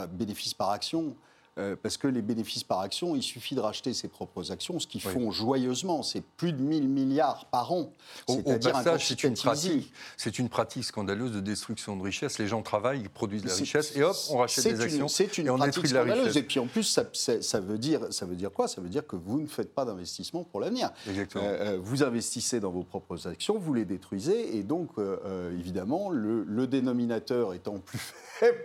bénéfices 0.09 0.53
par 0.53 0.71
action, 0.71 1.15
euh, 1.58 1.75
parce 1.81 1.98
que 1.98 2.08
les 2.08 2.22
bénéfices 2.22 2.63
par 2.63 2.79
action, 2.79 3.15
il 3.15 3.24
suffit 3.24 3.55
de 3.55 3.60
racheter 3.60 3.93
ses 3.93 4.08
propres 4.08 4.51
actions, 4.51 4.79
ce 4.79 4.88
qu'ils 4.88 5.01
Oui. 5.05 5.13
font 5.13 5.31
joyeusement, 5.31 6.01
c'est 6.01 6.22
plus 6.22 6.53
de 6.53 6.62
1000 6.62 6.88
milliards 6.88 7.46
par 7.51 7.72
an. 7.74 7.91
C'est-à-dire 8.27 8.75
un 8.75 8.84
passage, 8.84 9.08
c'est 9.08 9.24
une, 9.24 9.34
pratique, 9.34 9.91
c'est 10.15 10.39
une 10.39 10.48
pratique 10.50 10.86
scandaleuse 10.86 11.31
de 11.34 11.41
destruction 11.41 11.98
de 11.98 12.03
richesse. 12.03 12.39
Les 12.39 12.48
gens 12.48 12.62
travaillent, 12.62 13.01
ils 13.01 13.10
produisent 13.10 13.43
de 13.43 13.50
la 13.50 13.55
richesse, 13.55 13.96
et 13.98 14.03
hop, 14.03 14.15
on 14.29 14.38
rachète 14.38 14.63
des 14.65 14.81
actions 14.81 15.08
C'est 15.08 15.38
une 15.38 15.48
et 15.48 15.50
on 15.50 15.58
pratique 15.58 15.75
détruit 15.75 15.89
de 15.89 15.96
la 15.96 16.01
scandaleuse. 16.03 16.27
richesse. 16.27 16.41
Et 16.41 16.46
puis 16.46 16.60
en 16.60 16.67
plus, 16.67 16.84
ça, 16.84 17.60
veut 17.60 17.77
dire, 17.77 18.00
ça 18.12 18.25
veut 18.25 18.36
dire 18.36 18.51
quoi? 18.51 18.67
Ça 18.67 18.79
veut 18.81 18.89
dire 18.89 19.05
que 19.05 19.15
vous 19.17 19.41
ne 19.41 19.48
faites 19.48 19.74
pas 19.75 19.84
d'investissement 19.84 20.43
pour 20.43 20.62
l'avenir. 20.62 20.89
Euh, 21.08 21.25
euh, 21.36 21.77
vous 21.81 22.03
investissez 22.03 22.60
dans 22.60 22.72
vos 22.72 22.84
propres 22.84 23.27
actions, 23.27 23.58
vous 23.60 23.74
les 23.74 23.86
détruisez, 23.86 24.55
et 24.58 24.63
donc, 24.63 24.91
euh, 24.98 25.51
évidemment, 25.58 26.10
le, 26.10 26.43
le 26.43 26.67
dénominateur 26.67 27.53
étant 27.53 27.77
plus 27.79 28.00
faible, 28.39 28.58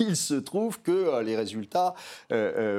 il 0.00 0.16
se 0.16 0.34
trouve 0.34 0.80
que 0.80 1.20
les 1.22 1.36
résultats 1.36 1.94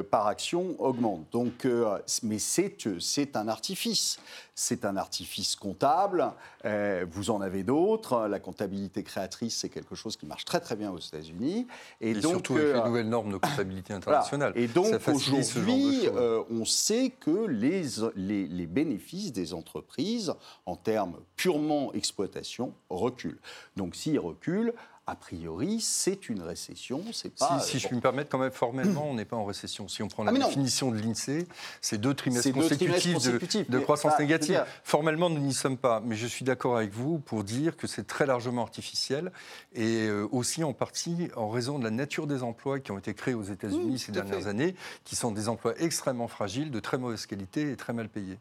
par 0.10 0.28
action 0.28 0.76
augmentent. 0.80 1.28
Donc, 1.32 1.66
euh, 1.66 2.00
mais 2.24 2.40
c'est 2.40 3.36
un 3.36 3.48
artifice. 3.48 4.20
C'est 4.56 4.86
un 4.86 4.98
artifice 4.98 5.56
comptable. 5.56 6.32
Euh, 6.66 7.06
vous 7.10 7.32
en 7.32 7.42
avez 7.42 7.64
d'autres. 7.64 8.28
La 8.28 8.40
comptabilité 8.40 9.04
créatrice, 9.04 9.58
c'est 9.58 9.70
quelque 9.70 9.96
chose 9.96 10.16
qui 10.16 10.28
marche 10.28 10.46
très 10.46 10.60
très 10.60 10.76
bien 10.76 10.92
aux 10.92 11.00
États-Unis. 11.00 11.66
Et, 12.02 12.14
donc, 12.14 12.34
surtout 12.34 12.54
avec 12.54 12.68
euh, 12.68 12.74
les 12.76 12.84
nouvelles 12.84 13.10
normes 13.10 13.32
de 13.32 13.38
comptabilité 13.38 13.94
voilà. 13.94 14.20
internationale. 14.20 14.54
Et 14.56 14.68
donc 14.68 14.94
aujourd'hui, 15.08 16.08
euh, 16.08 16.44
on 16.52 16.66
sait 16.66 17.12
que 17.20 17.48
les, 17.48 17.84
les, 18.16 18.48
les 18.48 18.68
bénéfices 18.68 19.34
des 19.34 19.56
entreprises, 19.56 20.34
en 20.68 20.76
termes 20.76 21.16
purement 21.36 21.92
exploitation, 21.94 22.74
reculent. 22.90 23.40
Donc 23.76 23.96
s'ils 23.96 24.20
reculent, 24.20 24.74
a 25.06 25.16
priori, 25.16 25.82
c'est 25.82 26.30
une 26.30 26.42
récession. 26.42 27.04
C'est 27.12 27.36
pas. 27.36 27.60
si, 27.60 27.72
si 27.72 27.80
je 27.80 27.84
bon. 27.84 27.88
puis 27.90 27.96
me 27.98 28.02
permettre, 28.02 28.30
quand 28.30 28.38
même, 28.38 28.52
formellement, 28.52 29.06
on 29.10 29.16
n'est 29.16 29.26
pas 29.26 29.36
en 29.36 29.44
récession. 29.44 29.90
Si 29.90 30.02
on 30.02 30.08
prend 30.08 30.24
la 30.24 30.32
Ah, 30.32 30.34
non. 30.34 30.48
définition 30.48 30.92
de 30.92 30.98
l'INSEE, 30.98 31.46
c'est 31.82 31.98
deux 31.98 32.14
trimestres 32.14 32.48
deux 32.54 32.62
consécutifs, 32.62 33.70
de- 33.70 33.80
croissance 33.80 34.14
bah, 34.14 34.20
négative. 34.24 34.56
dire- 34.56 34.66
Formellement, 34.86 35.30
nous 35.30 35.42
n'y 35.42 35.54
sommes 35.54 35.78
pas. 35.78 36.00
Mais 36.06 36.16
je 36.16 36.26
suis 36.26 36.46
d'accord 36.46 36.78
avec 36.78 36.94
vous 36.94 37.20
pour 37.20 37.44
dire 37.44 37.76
que 37.76 37.86
c'est 37.86 38.08
très 38.08 38.26
largement 38.26 38.62
artificiel 38.62 39.34
et 39.74 40.08
euh, 40.08 40.26
aussi 40.32 40.64
en 40.64 40.72
partie 40.72 41.28
en 41.36 41.50
raison 41.50 41.80
de 41.80 41.84
la 41.84 41.92
nature 41.92 42.26
des 42.26 42.42
emplois 42.42 42.80
qui 42.80 42.92
ont 42.92 42.98
été 42.98 43.14
créés 43.14 43.34
aux 43.34 43.44
États-Unis 43.44 43.84
Oui, 43.94 44.00
ces 44.00 44.14
dernières 44.14 44.42
fait. 44.44 44.48
années, 44.48 44.74
qui 45.04 45.18
sont 45.18 45.32
des 45.32 45.50
emplois 45.50 45.74
extrêmement 45.80 46.30
fragiles, 46.30 46.72
de 46.72 46.80
très 46.80 46.98
mauvaise 46.98 47.26
qualité 47.26 47.72
et 47.72 47.76
très 47.76 47.92
mal 47.92 48.08
payés. 48.08 48.38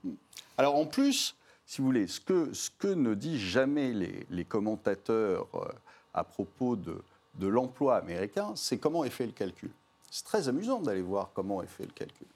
Alors 0.59 0.77
en 0.77 0.87
plus, 0.87 1.35
si 1.67 1.81
vous 1.81 1.87
voulez, 1.89 2.07
ce 2.07 2.21
que, 2.21 2.53
ce 2.53 2.71
que 2.79 2.87
ne 2.89 3.15
disent 3.15 3.41
jamais 3.41 3.93
les, 3.93 4.27
les 4.31 4.45
commentateurs 4.45 5.49
euh, 5.55 5.65
à 6.15 6.25
propos 6.25 6.77
de, 6.77 7.03
l'emploi 7.41 7.97
américain, 7.97 8.53
c'est 8.57 8.79
comment 8.79 9.05
est 9.05 9.11
fait 9.11 9.27
le 9.27 9.33
calcul. 9.33 9.71
C'est 10.11 10.25
très 10.25 10.49
amusant 10.49 10.81
d'aller 10.81 11.03
voir 11.03 11.31
comment 11.35 11.63
est 11.63 11.67
fait 11.67 11.85
le 11.85 11.93
calcul. 11.93 12.27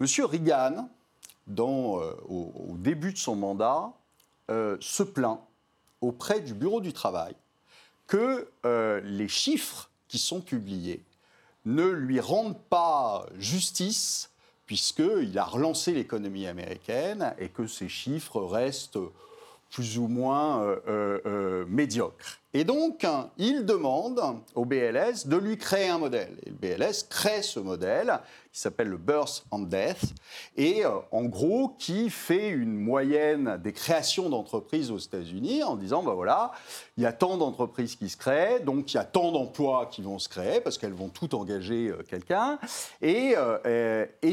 Monsieur 0.00 0.24
Reagan, 0.24 0.88
euh, 1.48 2.14
au, 2.28 2.52
au 2.70 2.76
début 2.76 3.12
de 3.12 3.18
son 3.18 3.36
mandat, 3.36 3.92
euh, 4.50 4.76
se 4.80 5.02
plaint 5.02 5.40
auprès 6.00 6.40
du 6.40 6.54
Bureau 6.54 6.80
du 6.80 6.92
Travail 6.92 7.34
que 8.06 8.48
euh, 8.66 9.00
les 9.04 9.28
chiffres 9.28 9.88
qui 10.08 10.18
sont 10.18 10.40
publiés 10.40 11.02
ne 11.64 11.86
lui 11.86 12.20
rendent 12.20 12.60
pas 12.68 13.24
justice 13.38 14.30
puisqu'il 14.66 15.38
a 15.38 15.44
relancé 15.44 15.92
l'économie 15.92 16.46
américaine 16.46 17.34
et 17.38 17.48
que 17.48 17.66
ces 17.66 17.88
chiffres 17.88 18.42
restent 18.42 18.98
plus 19.72 19.98
ou 19.98 20.06
moins 20.06 20.62
euh, 20.62 20.76
euh, 20.86 21.20
euh, 21.26 21.64
médiocres. 21.66 22.38
Et 22.54 22.64
donc, 22.64 23.06
il 23.38 23.64
demande 23.64 24.20
au 24.54 24.66
BLS 24.66 25.26
de 25.26 25.38
lui 25.38 25.56
créer 25.56 25.88
un 25.88 25.96
modèle. 25.96 26.36
Et 26.44 26.50
le 26.50 26.56
BLS 26.56 27.04
crée 27.08 27.40
ce 27.40 27.58
modèle 27.58 28.20
qui 28.52 28.60
s'appelle 28.60 28.88
le 28.88 28.98
Birth 28.98 29.46
and 29.50 29.60
Death, 29.60 30.12
et 30.58 30.82
en 30.84 31.24
gros 31.24 31.70
qui 31.78 32.10
fait 32.10 32.50
une 32.50 32.74
moyenne 32.74 33.58
des 33.64 33.72
créations 33.72 34.28
d'entreprises 34.28 34.90
aux 34.90 34.98
États-Unis 34.98 35.62
en 35.62 35.76
disant, 35.76 36.02
ben 36.02 36.12
voilà, 36.12 36.52
il 36.98 37.02
y 37.02 37.06
a 37.06 37.14
tant 37.14 37.38
d'entreprises 37.38 37.96
qui 37.96 38.10
se 38.10 38.18
créent, 38.18 38.60
donc 38.60 38.92
il 38.92 38.98
y 38.98 39.00
a 39.00 39.04
tant 39.04 39.32
d'emplois 39.32 39.86
qui 39.86 40.02
vont 40.02 40.18
se 40.18 40.28
créer 40.28 40.60
parce 40.60 40.76
qu'elles 40.76 40.92
vont 40.92 41.08
tout 41.08 41.34
engager 41.34 41.90
quelqu'un, 42.06 42.58
et 43.00 43.34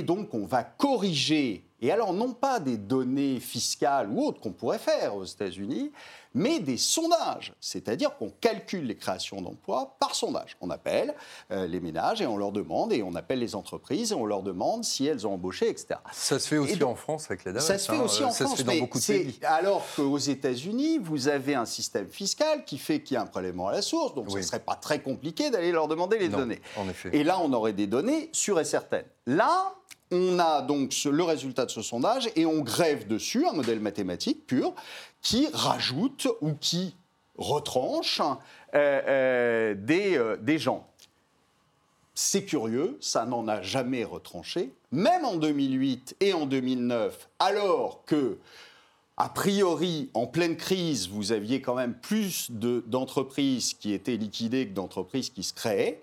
donc 0.03 0.33
on 0.33 0.45
va 0.45 0.63
corriger, 0.63 1.68
et 1.81 1.91
alors 1.91 2.13
non 2.13 2.33
pas 2.33 2.59
des 2.59 2.77
données 2.77 3.39
fiscales 3.39 4.09
ou 4.09 4.25
autres 4.25 4.39
qu'on 4.41 4.51
pourrait 4.51 4.79
faire 4.79 5.15
aux 5.15 5.23
États-Unis, 5.25 5.91
mais 6.35 6.59
des 6.59 6.77
sondages, 6.77 7.53
c'est-à-dire 7.59 8.15
qu'on 8.15 8.29
calcule 8.29 8.85
les 8.85 8.95
créations 8.95 9.41
d'emplois 9.41 9.95
par 9.99 10.13
sondage. 10.13 10.57
On 10.61 10.69
appelle 10.69 11.15
euh, 11.51 11.65
les 11.65 11.79
ménages 11.79 12.21
et 12.21 12.27
on 12.27 12.37
leur 12.37 12.51
demande, 12.51 12.93
et 12.93 13.01
on 13.01 13.15
appelle 13.15 13.39
les 13.39 13.55
entreprises 13.55 14.11
et 14.11 14.15
on 14.15 14.25
leur 14.27 14.43
demande 14.43 14.83
si 14.83 15.07
elles 15.07 15.25
ont 15.25 15.33
embauché, 15.33 15.69
etc. 15.69 15.95
Ça 16.11 16.37
se 16.37 16.47
fait 16.47 16.57
aussi 16.59 16.75
donc- 16.77 16.91
en 16.91 16.95
France 16.95 17.25
avec 17.31 17.45
la 17.45 17.53
DAS. 17.53 17.61
Ça 17.61 17.79
se 17.79 17.91
fait 17.91 17.97
hein, 17.97 18.03
aussi 18.03 18.23
en 18.23 18.29
ça 18.29 18.45
France, 18.45 18.57
se 18.57 18.61
fait 18.61 18.63
dans 18.67 18.73
mais 18.73 18.79
beaucoup 18.79 18.99
de 18.99 19.05
pays. 19.05 19.39
alors 19.41 19.83
qu'aux 19.95 20.19
États-Unis, 20.19 20.99
vous 20.99 21.29
avez 21.29 21.55
un 21.55 21.65
système 21.65 22.07
fiscal 22.09 22.63
qui 22.63 22.77
fait 22.77 23.01
qu'il 23.01 23.15
y 23.15 23.17
a 23.17 23.21
un 23.23 23.25
prélèvement 23.25 23.69
à 23.69 23.71
la 23.71 23.81
source, 23.81 24.13
donc 24.13 24.29
ce 24.29 24.37
ne 24.37 24.41
serait 24.43 24.59
pas 24.59 24.75
très 24.75 25.01
compliqué 25.01 25.49
d'aller 25.49 25.71
leur 25.71 25.87
demander 25.87 26.19
les 26.19 26.29
Non, 26.29 26.39
données. 26.39 26.61
en 26.77 26.87
effet. 26.87 27.09
Et 27.11 27.23
là, 27.23 27.39
on 27.41 27.51
aurait 27.53 27.73
des 27.73 27.87
données 27.87 28.29
sûres 28.33 28.59
et 28.59 28.65
certaines. 28.65 29.05
Là, 29.25 29.73
on 30.11 30.39
a 30.39 30.61
donc 30.61 30.93
le 31.05 31.23
résultat 31.23 31.65
de 31.65 31.71
ce 31.71 31.81
sondage 31.81 32.29
et 32.35 32.45
on 32.45 32.61
grève 32.61 33.07
dessus 33.07 33.45
un 33.45 33.53
modèle 33.53 33.79
mathématique 33.79 34.45
pur 34.47 34.73
qui 35.21 35.47
rajoute 35.53 36.27
ou 36.41 36.53
qui 36.53 36.95
retranche 37.37 38.21
euh, 38.73 39.01
euh, 39.07 39.75
des, 39.75 40.17
euh, 40.17 40.35
des 40.37 40.57
gens. 40.57 40.87
C'est 42.15 42.43
curieux, 42.43 42.97
ça 42.99 43.25
n'en 43.25 43.47
a 43.47 43.61
jamais 43.61 44.03
retranché, 44.03 44.73
même 44.91 45.23
en 45.23 45.37
2008 45.37 46.15
et 46.19 46.33
en 46.33 46.45
2009, 46.45 47.29
alors 47.39 48.03
que, 48.05 48.37
a 49.15 49.29
priori, 49.29 50.09
en 50.13 50.27
pleine 50.27 50.57
crise, 50.57 51.07
vous 51.07 51.31
aviez 51.31 51.61
quand 51.61 51.75
même 51.75 51.93
plus 51.93 52.51
de- 52.51 52.83
d'entreprises 52.87 53.73
qui 53.73 53.93
étaient 53.93 54.17
liquidées 54.17 54.67
que 54.67 54.73
d'entreprises 54.73 55.29
qui 55.29 55.43
se 55.43 55.53
créaient. 55.53 56.01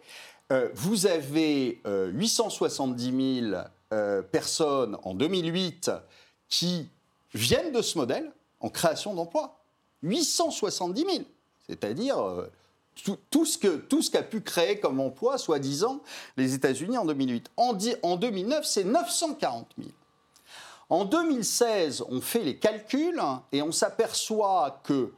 Vous 0.75 1.07
avez 1.07 1.81
euh, 1.87 2.09
870 2.13 3.41
000 3.51 3.63
euh, 3.93 4.23
personnes 4.23 4.97
en 5.03 5.15
2008 5.15 5.91
qui 6.49 6.89
viennent 7.35 7.73
de 7.73 7.83
ce 7.83 7.99
modèle 7.99 8.33
en 8.61 8.69
création 8.69 9.15
d'emplois. 9.15 9.61
870 10.03 11.01
000, 11.01 11.25
c'est-à-dire 11.67 12.19
euh, 12.19 12.51
tout, 13.31 13.45
ce 13.45 14.11
qu'a 14.11 14.23
pu 14.23 14.41
créer 14.41 14.81
comme 14.81 15.01
emploi, 15.01 15.39
soi-disant, 15.39 16.01
les 16.37 16.55
États-Unis 16.55 16.99
en 16.99 17.05
2008. 17.05 17.51
En, 17.57 17.77
en 18.03 18.17
2009, 18.17 18.65
c'est 18.65 18.85
940 18.85 19.69
000. 19.79 19.91
En 20.89 21.05
2016, 21.05 22.05
on 22.09 22.21
fait 22.21 22.43
les 22.43 22.59
calculs 22.59 23.21
et 23.53 23.63
on 23.63 23.73
s'aperçoit 23.73 24.81
que 24.85 25.13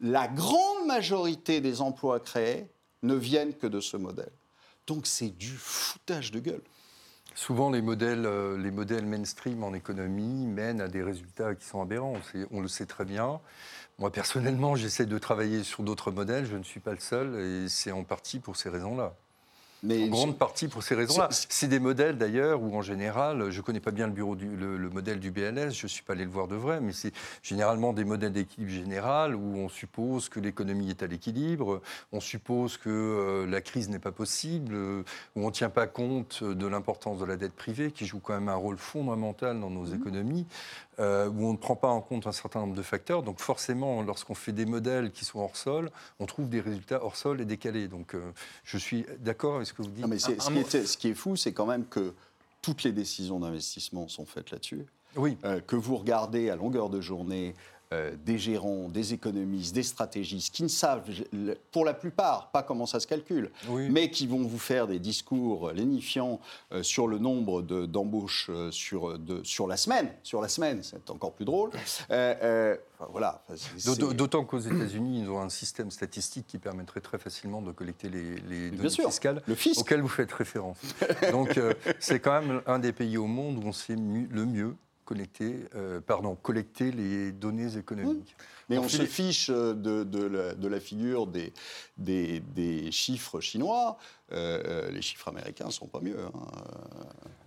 la 0.00 0.28
grande 0.28 0.86
majorité 0.86 1.60
des 1.60 1.80
emplois 1.82 2.20
créés 2.20 2.66
ne 3.02 3.14
viennent 3.14 3.54
que 3.54 3.66
de 3.66 3.80
ce 3.80 3.96
modèle. 3.96 4.32
Donc 4.86 5.06
c'est 5.06 5.28
du 5.28 5.56
foutage 5.56 6.32
de 6.32 6.40
gueule. 6.40 6.62
Souvent, 7.34 7.70
les 7.70 7.82
modèles, 7.82 8.26
euh, 8.26 8.58
les 8.58 8.70
modèles 8.70 9.06
mainstream 9.06 9.64
en 9.64 9.72
économie 9.72 10.46
mènent 10.46 10.80
à 10.80 10.88
des 10.88 11.02
résultats 11.02 11.54
qui 11.54 11.64
sont 11.64 11.80
aberrants. 11.80 12.14
On, 12.34 12.46
on 12.58 12.60
le 12.60 12.68
sait 12.68 12.86
très 12.86 13.04
bien. 13.04 13.40
Moi, 13.98 14.10
personnellement, 14.10 14.76
j'essaie 14.76 15.06
de 15.06 15.18
travailler 15.18 15.62
sur 15.62 15.82
d'autres 15.82 16.10
modèles. 16.10 16.46
Je 16.46 16.56
ne 16.56 16.62
suis 16.62 16.80
pas 16.80 16.92
le 16.92 17.00
seul 17.00 17.38
et 17.38 17.68
c'est 17.68 17.92
en 17.92 18.04
partie 18.04 18.40
pour 18.40 18.56
ces 18.56 18.68
raisons-là. 18.68 19.14
Mais 19.82 20.04
En 20.04 20.08
grande 20.08 20.38
partie 20.38 20.68
pour 20.68 20.82
ces 20.82 20.94
raisons-là. 20.94 21.28
C'est- 21.30 21.68
des 21.70 21.78
modèles 21.78 22.18
d'ailleurs 22.18 22.60
où 22.62 22.76
en 22.76 22.82
général, 22.82 23.50
je 23.50 23.56
ne 23.58 23.62
connais 23.62 23.78
pas 23.80 23.92
bien 23.92 24.06
le, 24.08 24.12
bureau 24.12 24.34
du, 24.34 24.48
le, 24.56 24.76
le 24.76 24.90
modèle 24.90 25.20
du 25.20 25.30
BLS, 25.30 25.72
je 25.72 25.84
ne 25.84 25.88
suis 25.88 26.02
pas 26.02 26.14
allé 26.14 26.24
le 26.24 26.30
voir 26.30 26.48
de 26.48 26.56
vrai, 26.56 26.80
mais 26.80 26.92
c'est 26.92 27.12
généralement 27.44 27.92
des 27.92 28.04
modèles 28.04 28.32
d'équilibre 28.32 28.72
général 28.72 29.36
où 29.36 29.56
on 29.56 29.68
suppose 29.68 30.28
que 30.28 30.40
l'économie 30.40 30.90
est 30.90 31.02
à 31.04 31.06
l'équilibre, 31.06 31.80
on 32.12 32.18
suppose 32.20 32.76
que 32.76 32.88
euh, 32.90 33.46
la 33.46 33.60
crise 33.60 33.88
n'est 33.88 34.00
pas 34.00 34.10
possible, 34.10 34.74
euh, 34.74 35.02
où 35.36 35.44
on 35.44 35.46
ne 35.46 35.52
tient 35.52 35.70
pas 35.70 35.86
compte 35.86 36.42
de 36.42 36.66
l'importance 36.66 37.18
de 37.20 37.24
la 37.24 37.36
dette 37.36 37.54
privée 37.54 37.92
qui 37.92 38.04
joue 38.04 38.18
quand 38.18 38.34
même 38.34 38.48
un 38.48 38.56
rôle 38.56 38.78
fondamental 38.78 39.60
dans 39.60 39.70
nos 39.70 39.86
économies, 39.86 40.46
euh, 40.98 41.28
où 41.28 41.46
on 41.46 41.52
ne 41.52 41.58
prend 41.58 41.76
pas 41.76 41.88
en 41.88 42.00
compte 42.00 42.26
un 42.26 42.32
certain 42.32 42.60
nombre 42.60 42.74
de 42.74 42.82
facteurs. 42.82 43.22
Donc 43.22 43.38
forcément, 43.38 44.02
lorsqu'on 44.02 44.34
fait 44.34 44.52
des 44.52 44.66
modèles 44.66 45.12
qui 45.12 45.24
sont 45.24 45.38
hors 45.38 45.56
sol, 45.56 45.90
on 46.18 46.26
trouve 46.26 46.48
des 46.48 46.60
résultats 46.60 47.02
hors 47.04 47.16
sol 47.16 47.40
et 47.40 47.44
décalés. 47.44 47.86
Donc 47.86 48.14
je 48.64 48.76
suis 48.76 49.06
d'accord 49.20 49.56
avec 49.56 49.66
ce 49.70 49.74
que 49.74 49.82
vous 49.82 49.90
dites. 49.90 50.02
Non, 50.02 50.08
mais 50.08 50.16
qui 50.16 50.32
est, 50.32 50.86
ce 50.86 50.96
qui 50.96 51.08
est 51.08 51.14
fou, 51.14 51.36
c'est 51.36 51.52
quand 51.52 51.66
même 51.66 51.86
que 51.86 52.12
toutes 52.62 52.82
les 52.82 52.92
décisions 52.92 53.40
d'investissement 53.40 54.08
sont 54.08 54.26
faites 54.26 54.50
là-dessus. 54.50 54.84
Oui. 55.16 55.36
euh, 55.44 55.60
que 55.60 55.76
vous 55.76 55.96
regardez 55.96 56.50
à 56.50 56.56
longueur 56.56 56.88
de 56.88 57.00
journée 57.00 57.54
euh, 57.92 58.14
des 58.24 58.38
gérants, 58.38 58.88
des 58.88 59.14
économistes, 59.14 59.74
des 59.74 59.82
stratégistes 59.82 60.54
qui 60.54 60.62
ne 60.62 60.68
savent, 60.68 61.02
pour 61.72 61.84
la 61.84 61.92
plupart, 61.92 62.50
pas 62.52 62.62
comment 62.62 62.86
ça 62.86 63.00
se 63.00 63.06
calcule, 63.08 63.50
Oui. 63.68 63.88
mais 63.90 64.10
qui 64.10 64.28
vont 64.28 64.42
vous 64.44 64.60
faire 64.60 64.86
des 64.86 65.00
discours 65.00 65.72
lénifiants 65.72 66.38
euh, 66.70 66.84
sur 66.84 67.08
le 67.08 67.18
nombre 67.18 67.62
de- 67.62 67.86
d'embauches 67.86 68.46
euh, 68.48 68.70
sur, 68.70 69.18
de- 69.18 69.42
sur 69.42 69.66
la 69.66 69.76
semaine. 69.76 70.08
Sur 70.22 70.40
la 70.40 70.46
semaine, 70.48 70.84
c'est 70.84 71.10
encore 71.10 71.32
plus 71.32 71.44
drôle. 71.44 71.70
Enfin, 72.08 72.76
voilà. 73.12 73.42
D'autant 74.14 74.44
qu'aux 74.44 74.58
États-Unis, 74.60 75.22
ils 75.22 75.28
ont 75.30 75.40
un 75.40 75.48
système 75.48 75.90
statistique 75.90 76.46
qui 76.46 76.58
permettrait 76.58 77.00
très 77.00 77.18
facilement 77.18 77.60
de 77.60 77.72
collecter 77.72 78.08
les, 78.08 78.70
données 78.70 78.88
sûr, 78.88 79.06
fiscales 79.06 79.42
le 79.48 79.54
fisc. 79.56 79.80
auxquelles 79.80 80.02
vous 80.02 80.08
faites 80.08 80.30
référence. 80.32 80.78
Donc, 81.32 81.58
c'est 81.98 82.20
quand 82.20 82.40
même 82.40 82.62
un 82.66 82.78
des 82.78 82.92
pays 82.92 83.16
au 83.16 83.26
monde 83.26 83.58
où 83.64 83.66
on 83.66 83.72
sait 83.72 83.96
le 83.96 84.44
mieux 84.46 84.76
connecter, 85.14 85.56
euh, 85.74 86.00
pardon, 86.00 86.36
collecter 86.36 86.92
les 86.92 87.32
données 87.32 87.76
économiques. 87.76 88.36
Mais 88.68 88.76
on 88.76 88.82
Alors, 88.82 88.90
se 88.92 89.02
fiche 89.06 89.50
euh, 89.50 89.74
de, 89.74 90.04
de 90.04 90.22
la, 90.22 90.54
de 90.54 90.68
la 90.68 90.78
figure 90.78 91.26
des, 91.26 91.52
des, 91.98 92.38
des 92.38 92.92
chiffres 92.92 93.40
chinois. 93.40 93.98
Euh, 94.32 94.88
les 94.92 95.02
chiffres 95.02 95.26
américains 95.26 95.66
ne 95.66 95.72
sont 95.72 95.88
pas 95.88 95.98
mieux. 96.00 96.16
hein. 96.24 96.30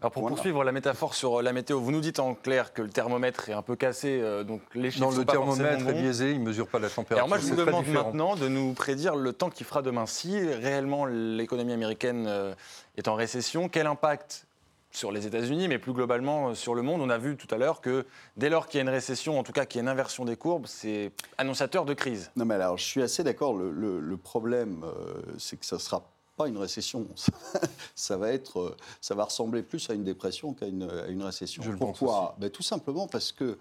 Alors 0.01 0.12
pour 0.12 0.24
Voilà. 0.24 0.36
poursuivre 0.36 0.65
la 0.65 0.74
métaphore 0.74 1.13
sur 1.13 1.41
la 1.41 1.53
météo, 1.53 1.79
vous 1.79 1.93
nous 1.93 2.01
dites 2.01 2.20
en 2.20 2.36
clair 2.36 2.74
que 2.74 2.82
le 2.82 2.89
thermomètre 2.89 3.48
est 3.48 3.53
un 3.53 3.62
peu 3.62 3.77
cassé, 3.77 4.20
euh, 4.22 4.43
donc 4.43 4.62
les 4.75 4.91
chiffres 4.91 5.05
Non, 5.05 5.12
sont 5.12 5.20
le 5.20 5.25
pas 5.25 5.32
thermomètre 5.32 5.88
est 5.88 5.93
biaisé, 5.93 6.32
il 6.32 6.39
ne 6.41 6.43
mesure 6.46 6.67
pas 6.67 6.79
la 6.79 6.89
température. 6.89 7.15
alors 7.20 7.29
moi, 7.29 7.38
je 7.38 7.46
vous 7.46 7.55
demande 7.55 7.88
maintenant 7.88 8.36
de 8.36 8.50
nous 8.50 8.74
prédire 8.74 9.15
le 9.15 9.32
temps 9.32 9.50
qu'il 9.50 9.65
fera 9.65 9.82
demain. 9.82 10.05
Si 10.05 10.38
réellement 10.38 11.05
l'économie 11.05 11.72
américaine 11.72 12.25
euh, 12.27 12.53
est 12.98 13.08
en 13.08 13.15
récession, 13.15 13.70
quel 13.70 13.88
impact 13.88 14.46
sur 14.93 15.12
les 15.12 15.25
États-Unis, 15.25 15.67
mais 15.67 15.79
plus 15.79 15.91
globalement 15.93 16.50
euh, 16.50 16.53
sur 16.55 16.75
le 16.75 16.83
monde 16.83 17.01
On 17.01 17.09
a 17.09 17.17
vu 17.17 17.35
tout 17.35 17.53
à 17.53 17.57
l'heure 17.57 17.81
que 17.81 18.05
dès 18.38 18.50
lors 18.50 18.67
qu'il 18.67 18.77
y 18.77 18.79
a 18.79 18.83
une 18.83 18.89
récession, 18.89 19.39
en 19.39 19.43
tout 19.43 19.51
cas 19.51 19.65
qu'il 19.65 19.79
y 19.79 19.81
a 19.81 19.83
une 19.83 19.89
inversion 19.89 20.23
des 20.23 20.38
courbes, 20.38 20.67
c'est 20.67 21.12
annonciateur 21.38 21.83
de 21.85 21.93
crise. 21.93 22.31
Non, 22.35 22.45
mais 22.45 22.55
alors, 22.55 22.77
je 22.77 22.83
suis 22.83 23.01
assez 23.01 23.23
d'accord. 23.23 23.55
Le, 23.55 23.71
le- 23.71 24.00
le 24.00 24.17
problème, 24.17 24.83
euh, 24.83 25.21
c'est 25.39 25.57
que 25.57 25.65
ça 25.65 25.77
ne 25.77 25.81
sera 25.81 26.03
pas 26.38 26.47
une 26.47 26.57
récession. 26.57 27.07
ça, 27.95 28.17
va 28.17 28.31
être, 28.31 28.59
euh, 28.59 28.77
ça 29.01 29.15
va 29.15 29.23
ressembler 29.25 29.63
plus 29.63 29.89
à 29.89 29.93
une 29.93 30.03
dépression 30.03 30.53
qu'à 30.53 30.67
une, 30.67 30.83
à 30.89 31.07
une 31.07 31.23
récession. 31.23 31.63
Je 31.63 31.71
le 31.71 31.77
pense 31.77 31.97
Pourquoi 31.97 32.35
Ben, 32.38 32.50
Tout 32.51 32.63
simplement 32.63 33.07
parce 33.07 33.31
que, 33.31 33.57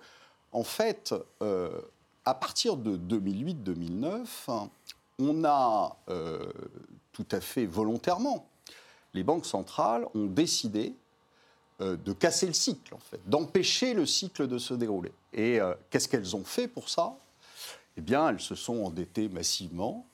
en 0.52 0.64
fait, 0.64 1.14
euh, 1.42 1.70
à 2.26 2.34
partir 2.34 2.76
de 2.76 2.96
2008-2009, 2.98 4.26
hein, 4.48 4.68
on 5.18 5.44
a 5.44 5.96
euh, 6.10 6.44
tout 7.12 7.26
à 7.32 7.40
fait 7.40 7.64
volontairement, 7.64 8.46
les 9.14 9.22
banques 9.22 9.46
centrales 9.46 10.06
ont 10.14 10.26
décidé 10.26 10.94
euh, 10.94 10.98
de 11.82 12.12
casser 12.12 12.46
le 12.46 12.52
cycle, 12.52 12.94
en 12.94 12.98
fait, 12.98 13.20
d'empêcher 13.26 13.94
le 13.94 14.06
cycle 14.06 14.46
de 14.46 14.58
se 14.58 14.74
dérouler. 14.74 15.12
Et 15.32 15.60
euh, 15.60 15.74
qu'est-ce 15.90 16.08
qu'elles 16.08 16.36
ont 16.36 16.44
fait 16.44 16.68
pour 16.68 16.88
ça? 16.88 17.14
Eh 17.96 18.00
bien, 18.00 18.28
elles 18.28 18.40
se 18.40 18.54
sont 18.54 18.84
endettées 18.84 19.28
massivement. 19.28 20.06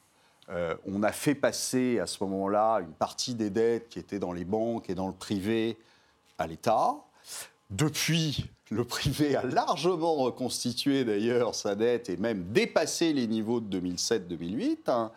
Euh, 0.50 0.75
on 0.87 1.02
a 1.02 1.12
fait 1.12 1.34
passer 1.34 1.98
à 1.98 2.06
ce 2.06 2.22
moment-là 2.25 2.78
une 2.80 2.92
partie 2.92 3.34
des 3.34 3.50
dettes 3.50 3.88
qui 3.88 3.98
étaient 3.98 4.18
dans 4.18 4.32
les 4.32 4.44
banques 4.44 4.88
et 4.88 4.94
dans 4.94 5.06
le 5.06 5.12
privé 5.12 5.76
à 6.38 6.46
l'État. 6.46 6.94
Depuis, 7.70 8.46
le 8.70 8.84
privé 8.84 9.37
a 9.37 9.42
largement 9.44 10.14
reconstitué 10.14 11.04
d'ailleurs 11.04 11.54
sa 11.54 11.75
dette 11.75 12.08
et 12.08 12.16
même 12.16 12.44
dépassé 12.52 13.12
les 13.12 13.26
niveaux 13.26 13.60
de 13.60 13.78
2007-2008. 13.78 14.78
hein. 14.87 15.12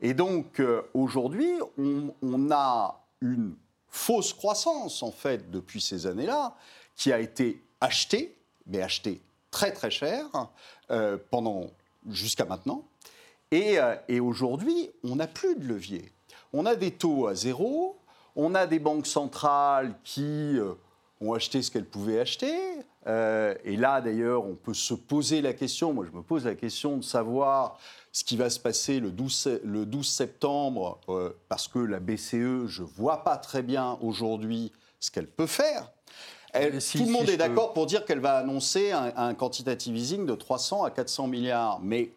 Et 0.00 0.14
donc 0.14 0.58
euh, 0.58 0.82
aujourd'hui, 0.94 1.52
on 1.78 2.50
a 2.50 3.04
une 3.20 3.54
fausse 3.92 4.32
croissance 4.32 5.02
en 5.02 5.12
fait 5.12 5.50
depuis 5.50 5.80
ces 5.80 6.06
années-là 6.06 6.56
qui 6.96 7.12
a 7.12 7.20
été 7.20 7.62
achetée, 7.80 8.36
mais 8.66 8.82
achetée 8.82 9.20
très 9.50 9.70
très 9.70 9.90
cher 9.90 10.24
euh, 10.90 11.18
pendant 11.30 11.70
jusqu'à 12.10 12.46
maintenant. 12.46 12.84
Et, 13.52 13.78
euh, 13.78 13.94
et 14.08 14.18
aujourd'hui, 14.18 14.90
on 15.04 15.16
n'a 15.16 15.28
plus 15.28 15.54
de 15.56 15.64
levier. 15.64 16.10
On 16.52 16.66
a 16.66 16.74
des 16.74 16.90
taux 16.90 17.26
à 17.26 17.34
zéro, 17.34 17.98
on 18.34 18.54
a 18.54 18.66
des 18.66 18.78
banques 18.78 19.06
centrales 19.06 19.94
qui 20.04 20.58
euh, 20.58 20.72
ont 21.20 21.34
acheté 21.34 21.60
ce 21.62 21.70
qu'elles 21.70 21.88
pouvaient 21.88 22.18
acheter. 22.18 22.56
Euh, 23.06 23.54
et 23.64 23.76
là, 23.76 24.00
d'ailleurs, 24.00 24.44
on 24.44 24.54
peut 24.54 24.74
se 24.74 24.94
poser 24.94 25.40
la 25.42 25.52
question, 25.54 25.92
moi 25.92 26.04
je 26.10 26.16
me 26.16 26.22
pose 26.22 26.44
la 26.44 26.54
question 26.54 26.96
de 26.96 27.02
savoir 27.02 27.78
ce 28.12 28.22
qui 28.22 28.36
va 28.36 28.48
se 28.50 28.60
passer 28.60 29.00
le 29.00 29.10
12, 29.10 29.32
se- 29.34 29.60
le 29.66 29.86
12 29.86 30.06
septembre, 30.08 31.00
euh, 31.08 31.30
parce 31.48 31.66
que 31.66 31.78
la 31.80 31.98
BCE, 31.98 32.66
je 32.66 32.82
ne 32.82 32.86
vois 32.86 33.24
pas 33.24 33.36
très 33.38 33.62
bien 33.62 33.98
aujourd'hui 34.02 34.70
ce 35.00 35.10
qu'elle 35.10 35.26
peut 35.26 35.46
faire. 35.48 35.90
Elle- 36.52 36.76
Et 36.76 36.80
si- 36.80 36.98
tout 36.98 37.06
le 37.06 37.10
monde 37.10 37.26
je 37.26 37.30
est 37.32 37.36
peux- 37.38 37.38
d'accord 37.48 37.72
pour 37.72 37.86
dire 37.86 38.04
qu'elle 38.04 38.20
va 38.20 38.36
annoncer 38.36 38.92
un, 38.92 39.12
un 39.16 39.34
quantitative 39.34 39.96
easing 39.96 40.24
de 40.26 40.34
300 40.34 40.84
à 40.84 40.90
400 40.90 41.26
milliards. 41.26 41.80
Mais 41.80 42.12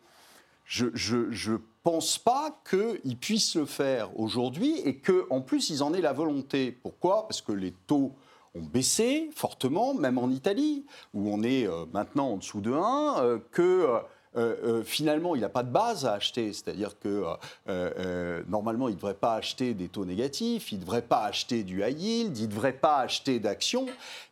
je 0.66 0.86
ne 1.16 1.58
pense 1.84 2.18
pas 2.18 2.62
qu'ils 2.70 3.18
puissent 3.18 3.56
le 3.56 3.66
faire 3.66 4.10
aujourd'hui 4.20 4.78
et 4.84 4.98
qu'en 5.00 5.42
plus, 5.42 5.70
ils 5.70 5.82
en 5.84 5.94
aient 5.94 6.02
la 6.02 6.14
volonté. 6.14 6.72
Pourquoi? 6.72 7.28
Parce 7.28 7.42
que 7.42 7.52
les 7.54 7.72
taux 7.88 8.14
ont 8.56 8.62
baissé 8.64 9.30
fortement, 9.36 9.94
même 9.94 10.18
en 10.18 10.30
Italie, 10.30 10.86
où 11.14 11.30
on 11.30 11.44
est 11.44 11.68
euh, 11.68 11.86
maintenant 11.94 12.30
en 12.32 12.38
dessous 12.38 12.62
de 12.62 12.72
1, 12.72 13.16
euh, 13.20 13.40
que... 13.52 13.88
euh, 14.38 14.84
finalement, 14.84 15.34
il 15.36 15.42
n'a 15.42 15.50
pas 15.50 15.64
de 15.64 15.72
base 15.72 16.06
à 16.06 16.14
acheter. 16.14 16.52
C'est-à-dire 16.54 17.00
que 17.00 17.24
euh, 17.70 18.44
normalement, 18.50 18.88
il 18.90 18.92
ne 18.92 18.98
devrait 18.98 19.14
pas 19.14 19.36
acheter 19.36 19.74
des 19.74 19.88
taux 19.88 20.04
négatifs, 20.06 20.72
il 20.72 20.76
ne 20.80 20.82
devrait 20.84 21.02
pas 21.04 21.24
acheter 21.24 21.64
du 21.64 21.84
high 21.84 21.98
yield, 22.00 22.38
il 22.38 22.44
ne 22.44 22.48
devrait 22.48 22.74
pas 22.78 22.98
acheter 22.98 23.40
d'actions. 23.40 23.86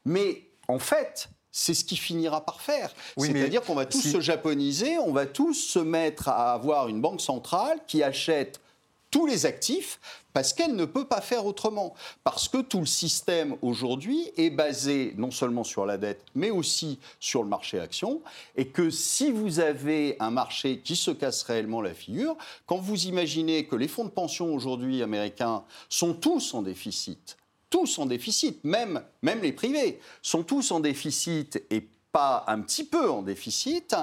Mais 0.06 0.44
en 0.68 0.80
fait, 0.80 1.30
c'est 1.52 1.74
ce 1.74 1.86
qui 1.86 1.96
finira 1.96 2.42
par 2.44 2.60
faire. 2.62 2.92
Oui, 3.16 3.30
C'est-à-dire 3.32 3.62
qu'on 3.62 3.76
va 3.76 3.86
tous 3.86 4.02
si- 4.02 4.12
se 4.12 4.20
japoniser, 4.20 4.98
on 4.98 5.14
va 5.14 5.26
tous 5.26 5.54
se 5.54 5.80
mettre 5.80 6.28
à 6.28 6.52
avoir 6.54 6.88
une 6.90 7.00
banque 7.00 7.22
centrale 7.22 7.80
qui 7.88 8.04
achète 8.04 8.60
tous 9.14 9.28
les 9.28 9.46
actifs 9.46 10.00
parce 10.34 10.54
qu'elle 10.54 10.76
ne 10.76 10.86
peut 10.86 11.06
pas 11.06 11.22
faire 11.22 11.46
autrement. 11.46 11.94
Parce 12.24 12.50
que 12.50 12.58
tout 12.58 12.80
le 12.80 12.88
système 12.88 13.56
aujourd'hui 13.62 14.32
est 14.38 14.50
basé 14.50 15.14
non 15.18 15.30
seulement 15.30 15.64
sur 15.64 15.86
la 15.86 16.00
dette, 16.00 16.26
mais 16.34 16.50
aussi 16.50 16.98
sur 17.20 17.44
le 17.44 17.50
marché 17.50 17.80
action. 17.80 18.22
Et 18.56 18.70
que 18.70 18.90
si 18.90 19.32
vous 19.32 19.60
avez 19.60 20.18
un 20.20 20.32
marché 20.32 20.80
qui 20.80 20.96
se 20.96 21.12
casse 21.12 21.44
réellement 21.44 21.80
la 21.80 21.94
figure, 21.94 22.36
quand 22.66 22.78
vous 22.78 23.06
imaginez 23.06 23.68
que 23.68 23.76
les 23.76 23.88
fonds 23.88 24.06
de 24.06 24.10
pension 24.10 24.52
aujourd'hui 24.52 25.04
américains 25.04 25.64
sont 25.90 26.16
tous 26.16 26.56
en 26.56 26.64
déficit, 26.64 27.38
tous 27.70 28.00
en 28.00 28.08
déficit, 28.08 28.64
même, 28.64 29.04
même 29.22 29.44
les 29.44 29.54
privés, 29.54 30.00
sont 30.24 30.42
tous 30.42 30.72
en 30.72 30.80
déficit 30.80 31.64
et 31.70 31.88
pas 32.12 32.46
un 32.48 32.62
petit 32.62 32.84
peu 32.84 33.12
en 33.12 33.22
déficit, 33.22 33.96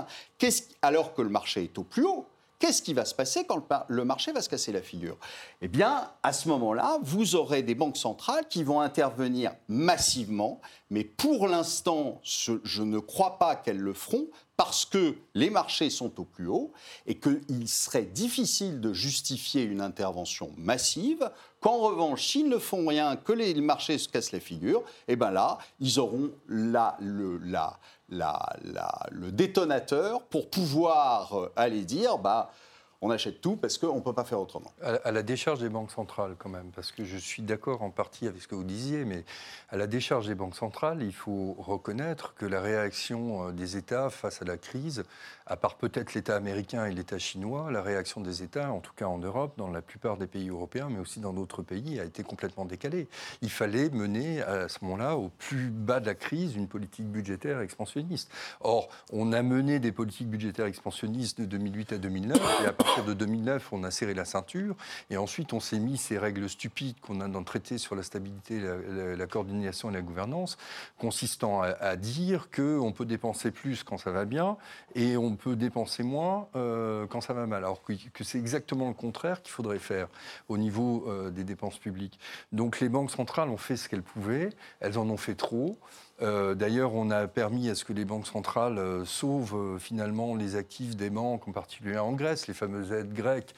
alors 0.83 1.15
que 1.15 1.23
le 1.23 1.31
marché 1.31 1.65
est 1.65 1.79
au 1.79 1.83
plus 1.83 2.05
haut. 2.05 2.27
Qu'est-ce 2.61 2.83
qui 2.83 2.93
va 2.93 3.07
se 3.07 3.15
passer 3.15 3.47
quand 3.47 3.67
le 3.89 4.05
marché 4.05 4.33
va 4.33 4.43
se 4.43 4.49
casser 4.51 4.71
la 4.71 4.83
figure? 4.83 5.17
Eh 5.63 5.69
bien, 5.69 6.11
à 6.23 6.35
ce 6.35 6.47
moment-là, 6.51 6.99
vous 7.03 7.35
aurez 7.35 7.63
des 7.63 7.75
banques 7.75 7.97
centrales 7.97 8.47
qui 8.49 8.65
vont 8.65 8.83
intervenir 8.83 9.53
massivement, 9.67 10.61
mais 10.91 11.03
pour 11.03 11.49
l'instant, 11.49 12.21
je 12.23 12.83
ne 12.83 12.99
crois 12.99 13.39
pas 13.39 13.57
qu'elles 13.57 13.81
le 13.81 13.95
feront 13.95 14.27
parce 14.61 14.85
que 14.85 15.15
les 15.33 15.49
marchés 15.49 15.89
sont 15.89 16.21
au 16.21 16.25
plus 16.25 16.47
haut 16.47 16.71
et 17.07 17.19
qu'il 17.19 17.67
serait 17.67 18.03
difficile 18.03 18.83
de 18.83 18.93
justifier 18.93 19.63
une 19.63 19.81
intervention 19.81 20.53
massive, 20.59 21.31
qu'en 21.61 21.79
revanche, 21.79 22.27
s'ils 22.27 22.51
ne 22.51 22.59
font 22.59 22.87
rien, 22.87 23.17
que 23.17 23.33
les 23.33 23.55
marchés 23.55 23.97
se 23.97 24.07
cassent 24.07 24.33
la 24.33 24.41
figure, 24.41 24.83
et 25.09 25.17
bien 25.17 25.31
là, 25.31 25.57
ils 25.81 25.99
auront 25.99 26.31
la, 26.47 26.99
le, 27.01 27.41
le 28.11 29.33
détonateur 29.33 30.25
pour 30.25 30.51
pouvoir 30.51 31.39
euh, 31.39 31.53
aller 31.57 31.87
dire, 31.87 32.19
bah, 32.19 32.51
on 33.03 33.11
achète 33.11 33.41
tout 33.41 33.57
parce 33.57 33.79
qu'on 33.79 33.97
ne 33.97 34.01
peut 34.01 34.13
pas 34.13 34.25
faire 34.25 34.41
autrement. 34.41 34.73
À, 34.83 35.11
la 35.11 35.23
décharge 35.23 35.61
des 35.61 35.71
banques 35.71 35.91
centrales, 35.91 36.35
quand 36.39 36.51
même, 36.51 36.71
parce 36.75 36.93
que 36.93 37.05
je 37.05 37.17
suis 37.17 37.43
d'accord 37.43 37.83
en 37.83 37.91
partie 37.91 38.27
avec 38.27 38.43
ce 38.43 38.49
que 38.49 38.55
vous 38.55 38.65
disiez, 38.65 39.07
mais 39.07 39.25
à 39.71 39.79
la 39.79 39.87
décharge 39.87 40.27
des 40.27 40.35
banques 40.35 40.55
centrales, 40.55 41.03
il 41.03 41.15
faut 41.15 41.57
reconnaître 41.59 42.35
que 42.35 42.45
la 42.45 42.61
réaction 42.61 43.49
euh, 43.49 43.53
des 43.53 43.79
États 43.79 44.11
face 44.11 44.43
à 44.43 44.45
la 44.45 44.59
crise, 44.59 45.05
à 45.47 45.57
part 45.57 45.77
peut-être 45.77 46.13
l'État 46.13 46.37
américain 46.37 46.85
et 46.85 46.93
l'État 46.93 47.19
chinois, 47.19 47.71
la 47.71 47.81
réaction 47.81 48.21
des 48.21 48.43
États, 48.43 48.71
en 48.71 48.81
tout 48.81 48.93
cas 48.95 49.07
en 49.07 49.19
Europe, 49.19 49.55
dans 49.57 49.71
la 49.71 49.81
plupart 49.81 50.19
des 50.19 50.27
pays 50.27 50.51
européens, 50.51 50.89
mais 50.91 50.99
aussi 50.99 51.21
dans 51.21 51.33
d'autres 51.33 51.63
pays, 51.63 51.99
a 51.99 52.05
été 52.05 52.23
complètement 52.23 52.67
décalée. 52.67 53.09
Il 53.41 53.51
fallait 53.51 53.89
mener 53.89 54.43
à 54.43 54.69
ce 54.69 54.79
moment-là, 54.83 55.17
au 55.17 55.31
plus 55.39 55.71
bas 55.71 56.01
de 56.01 56.07
la 56.07 56.15
crise, 56.15 56.55
une 56.55 56.69
politique 56.69 57.07
budgétaire 57.07 57.61
expansionniste. 57.61 58.31
Or, 58.61 58.91
on 59.11 59.33
a 59.33 59.43
mené 59.43 59.79
des 59.79 59.91
politiques 59.91 60.29
budgétaires 60.29 60.67
expansionnistes 60.67 61.41
de 61.41 61.47
2008 61.47 61.95
à 61.95 61.99
2009, 61.99 62.63
et 62.63 62.67
à 62.67 62.73
partir 62.73 62.90
de 63.07 63.15
2009, 63.15 63.73
on 63.73 63.85
a 63.85 63.91
serré 63.91 64.15
la 64.15 64.25
ceinture, 64.25 64.77
et 65.11 65.17
ensuite 65.17 65.53
on 65.53 65.61
s'est 65.61 65.79
mis 65.79 65.97
ces 65.97 66.19
règles 66.19 66.49
stupides 66.49 66.99
qu'on 67.01 67.21
a 67.21 67.29
dans 67.29 67.39
le 67.39 67.45
traité 67.45 67.79
sur 67.79 67.95
la 67.95 68.03
stabilité, 68.03 68.61
la, 68.61 69.27
coordination 69.27 69.91
et 69.91 69.93
la 69.93 70.03
gouvernance, 70.03 70.59
consistant 70.99 71.63
à, 71.63 71.69
à 71.69 71.97
dire 71.97 72.49
qu'on 72.51 72.93
peut 72.93 73.05
dépenser 73.05 73.51
plus 73.51 73.85
quand 73.85 73.99
ça 73.99 74.11
va 74.11 74.25
bien, 74.25 74.57
et 74.95 75.17
on 75.17 75.37
peut 75.37 75.57
dépenser 75.57 76.03
moins 76.03 76.49
euh, 76.57 77.07
quand 77.07 77.21
ça 77.21 77.33
va 77.33 77.47
mal. 77.47 77.65
Alors 77.65 77.83
que, 77.83 77.93
que 78.13 78.25
c'est 78.25 78.39
exactement 78.39 78.89
le 78.89 78.95
contraire 78.95 79.43
qu'il 79.43 79.53
faudrait 79.53 79.79
faire 79.79 80.09
au 80.49 80.59
niveau 80.59 81.05
euh, 81.09 81.31
des 81.31 81.45
dépenses 81.45 81.79
publiques. 81.79 82.19
Donc 82.53 82.81
les 82.81 82.89
banques 82.89 83.11
centrales 83.11 83.49
ont 83.49 83.57
fait 83.57 83.77
ce 83.77 83.89
qu'elles 83.89 84.03
pouvaient, 84.03 84.51
elles 84.81 84.99
en 84.99 85.09
ont 85.09 85.17
fait 85.17 85.35
trop. 85.35 85.79
Euh, 86.23 86.55
D'ailleurs, 86.55 86.95
on 86.95 87.11
a 87.11 87.27
permis 87.27 87.69
à 87.69 87.75
ce 87.75 87.85
que 87.85 87.93
les 87.93 88.05
banques 88.05 88.27
centrales 88.27 88.79
euh, 88.79 89.05
sauvent 89.05 89.55
euh, 89.55 89.79
finalement 89.79 90.35
les 90.35 90.57
actifs 90.57 90.97
des 90.97 91.11
banques, 91.11 91.49
en 91.49 91.53
particulier 91.53 91.99
en 91.99 92.13
Grèce, 92.13 92.47
les 92.47 92.55
fameuses 92.55 92.93
aides 92.93 93.13
grecques. 93.13 93.55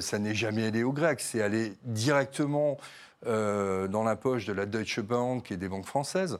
Ça 0.00 0.18
n'est 0.18 0.34
jamais 0.34 0.66
allé 0.66 0.82
aux 0.82 0.92
Grecs, 0.92 1.20
c'est 1.20 1.42
allé 1.42 1.74
directement 1.84 2.78
dans 3.24 4.04
la 4.04 4.16
poche 4.16 4.46
de 4.46 4.52
la 4.52 4.66
Deutsche 4.66 5.00
Bank 5.00 5.50
et 5.50 5.56
des 5.56 5.68
banques 5.68 5.86
françaises. 5.86 6.38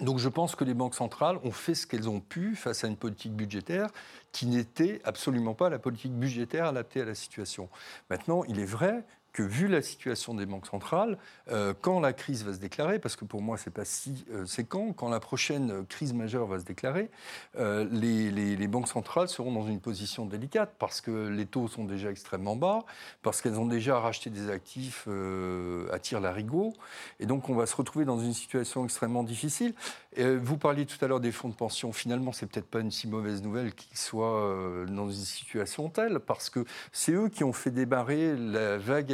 Donc 0.00 0.18
je 0.18 0.28
pense 0.28 0.56
que 0.56 0.64
les 0.64 0.74
banques 0.74 0.94
centrales 0.94 1.38
ont 1.44 1.52
fait 1.52 1.74
ce 1.74 1.86
qu'elles 1.86 2.08
ont 2.08 2.20
pu 2.20 2.56
face 2.56 2.82
à 2.84 2.88
une 2.88 2.96
politique 2.96 3.34
budgétaire 3.34 3.88
qui 4.32 4.46
n'était 4.46 5.00
absolument 5.04 5.54
pas 5.54 5.68
la 5.68 5.78
politique 5.78 6.12
budgétaire 6.12 6.66
adaptée 6.66 7.02
à 7.02 7.04
la 7.04 7.14
situation. 7.14 7.68
Maintenant, 8.10 8.42
il 8.44 8.58
est 8.58 8.64
vrai 8.64 9.04
que 9.32 9.42
vu 9.42 9.66
la 9.66 9.80
situation 9.80 10.34
des 10.34 10.44
banques 10.46 10.66
centrales, 10.66 11.16
euh, 11.50 11.72
quand 11.80 12.00
la 12.00 12.12
crise 12.12 12.44
va 12.44 12.52
se 12.52 12.58
déclarer, 12.58 12.98
parce 12.98 13.16
que 13.16 13.24
pour 13.24 13.40
moi 13.40 13.56
c'est 13.56 13.70
pas 13.72 13.84
si, 13.84 14.24
euh, 14.30 14.44
c'est 14.46 14.64
quand, 14.64 14.92
quand 14.92 15.08
la 15.08 15.20
prochaine 15.20 15.86
crise 15.86 16.12
majeure 16.12 16.46
va 16.46 16.58
se 16.58 16.64
déclarer, 16.64 17.10
euh, 17.58 17.86
les, 17.90 18.30
les- 18.30 18.68
banques 18.68 18.88
centrales 18.88 19.28
seront 19.28 19.52
dans 19.52 19.66
une 19.66 19.80
position 19.80 20.24
délicate 20.24 20.74
parce 20.78 21.00
que 21.02 21.28
les 21.28 21.44
taux 21.46 21.68
sont 21.68 21.84
déjà 21.84 22.10
extrêmement 22.10 22.56
bas, 22.56 22.84
parce 23.22 23.42
qu'elles 23.42 23.58
ont 23.58 23.66
déjà 23.66 23.98
racheté 23.98 24.30
des 24.30 24.48
actifs 24.48 25.08
à 25.92 25.98
tir 25.98 26.20
larigot, 26.20 26.72
et 27.20 27.26
donc 27.26 27.50
on 27.50 27.54
va 27.54 27.66
se 27.66 27.76
retrouver 27.76 28.06
dans 28.06 28.18
une 28.18 28.32
situation 28.32 28.84
extrêmement 28.84 29.24
difficile. 29.24 29.74
Vous 30.16 30.56
parliez 30.56 30.86
tout 30.86 31.02
à 31.04 31.08
l'heure 31.08 31.20
des 31.20 31.32
fonds 31.32 31.48
de 31.48 31.54
pension. 31.54 31.92
Finalement, 31.92 32.32
c'est 32.32 32.46
peut-être 32.46 32.66
pas 32.66 32.80
une 32.80 32.90
si 32.90 33.08
mauvaise 33.08 33.42
nouvelle 33.42 33.74
qu'ils 33.74 33.96
soient 33.98 34.84
dans 34.88 35.08
une 35.10 35.24
situation 35.24 35.88
telle, 35.88 36.18
parce 36.20 36.48
que 36.50 36.64
c'est 36.92 37.12
eux 37.12 37.28
qui 37.28 37.44
ont 37.44 37.52
fait 37.52 37.70
démarrer 37.70 38.36
la 38.36 38.78
vague 38.78 39.12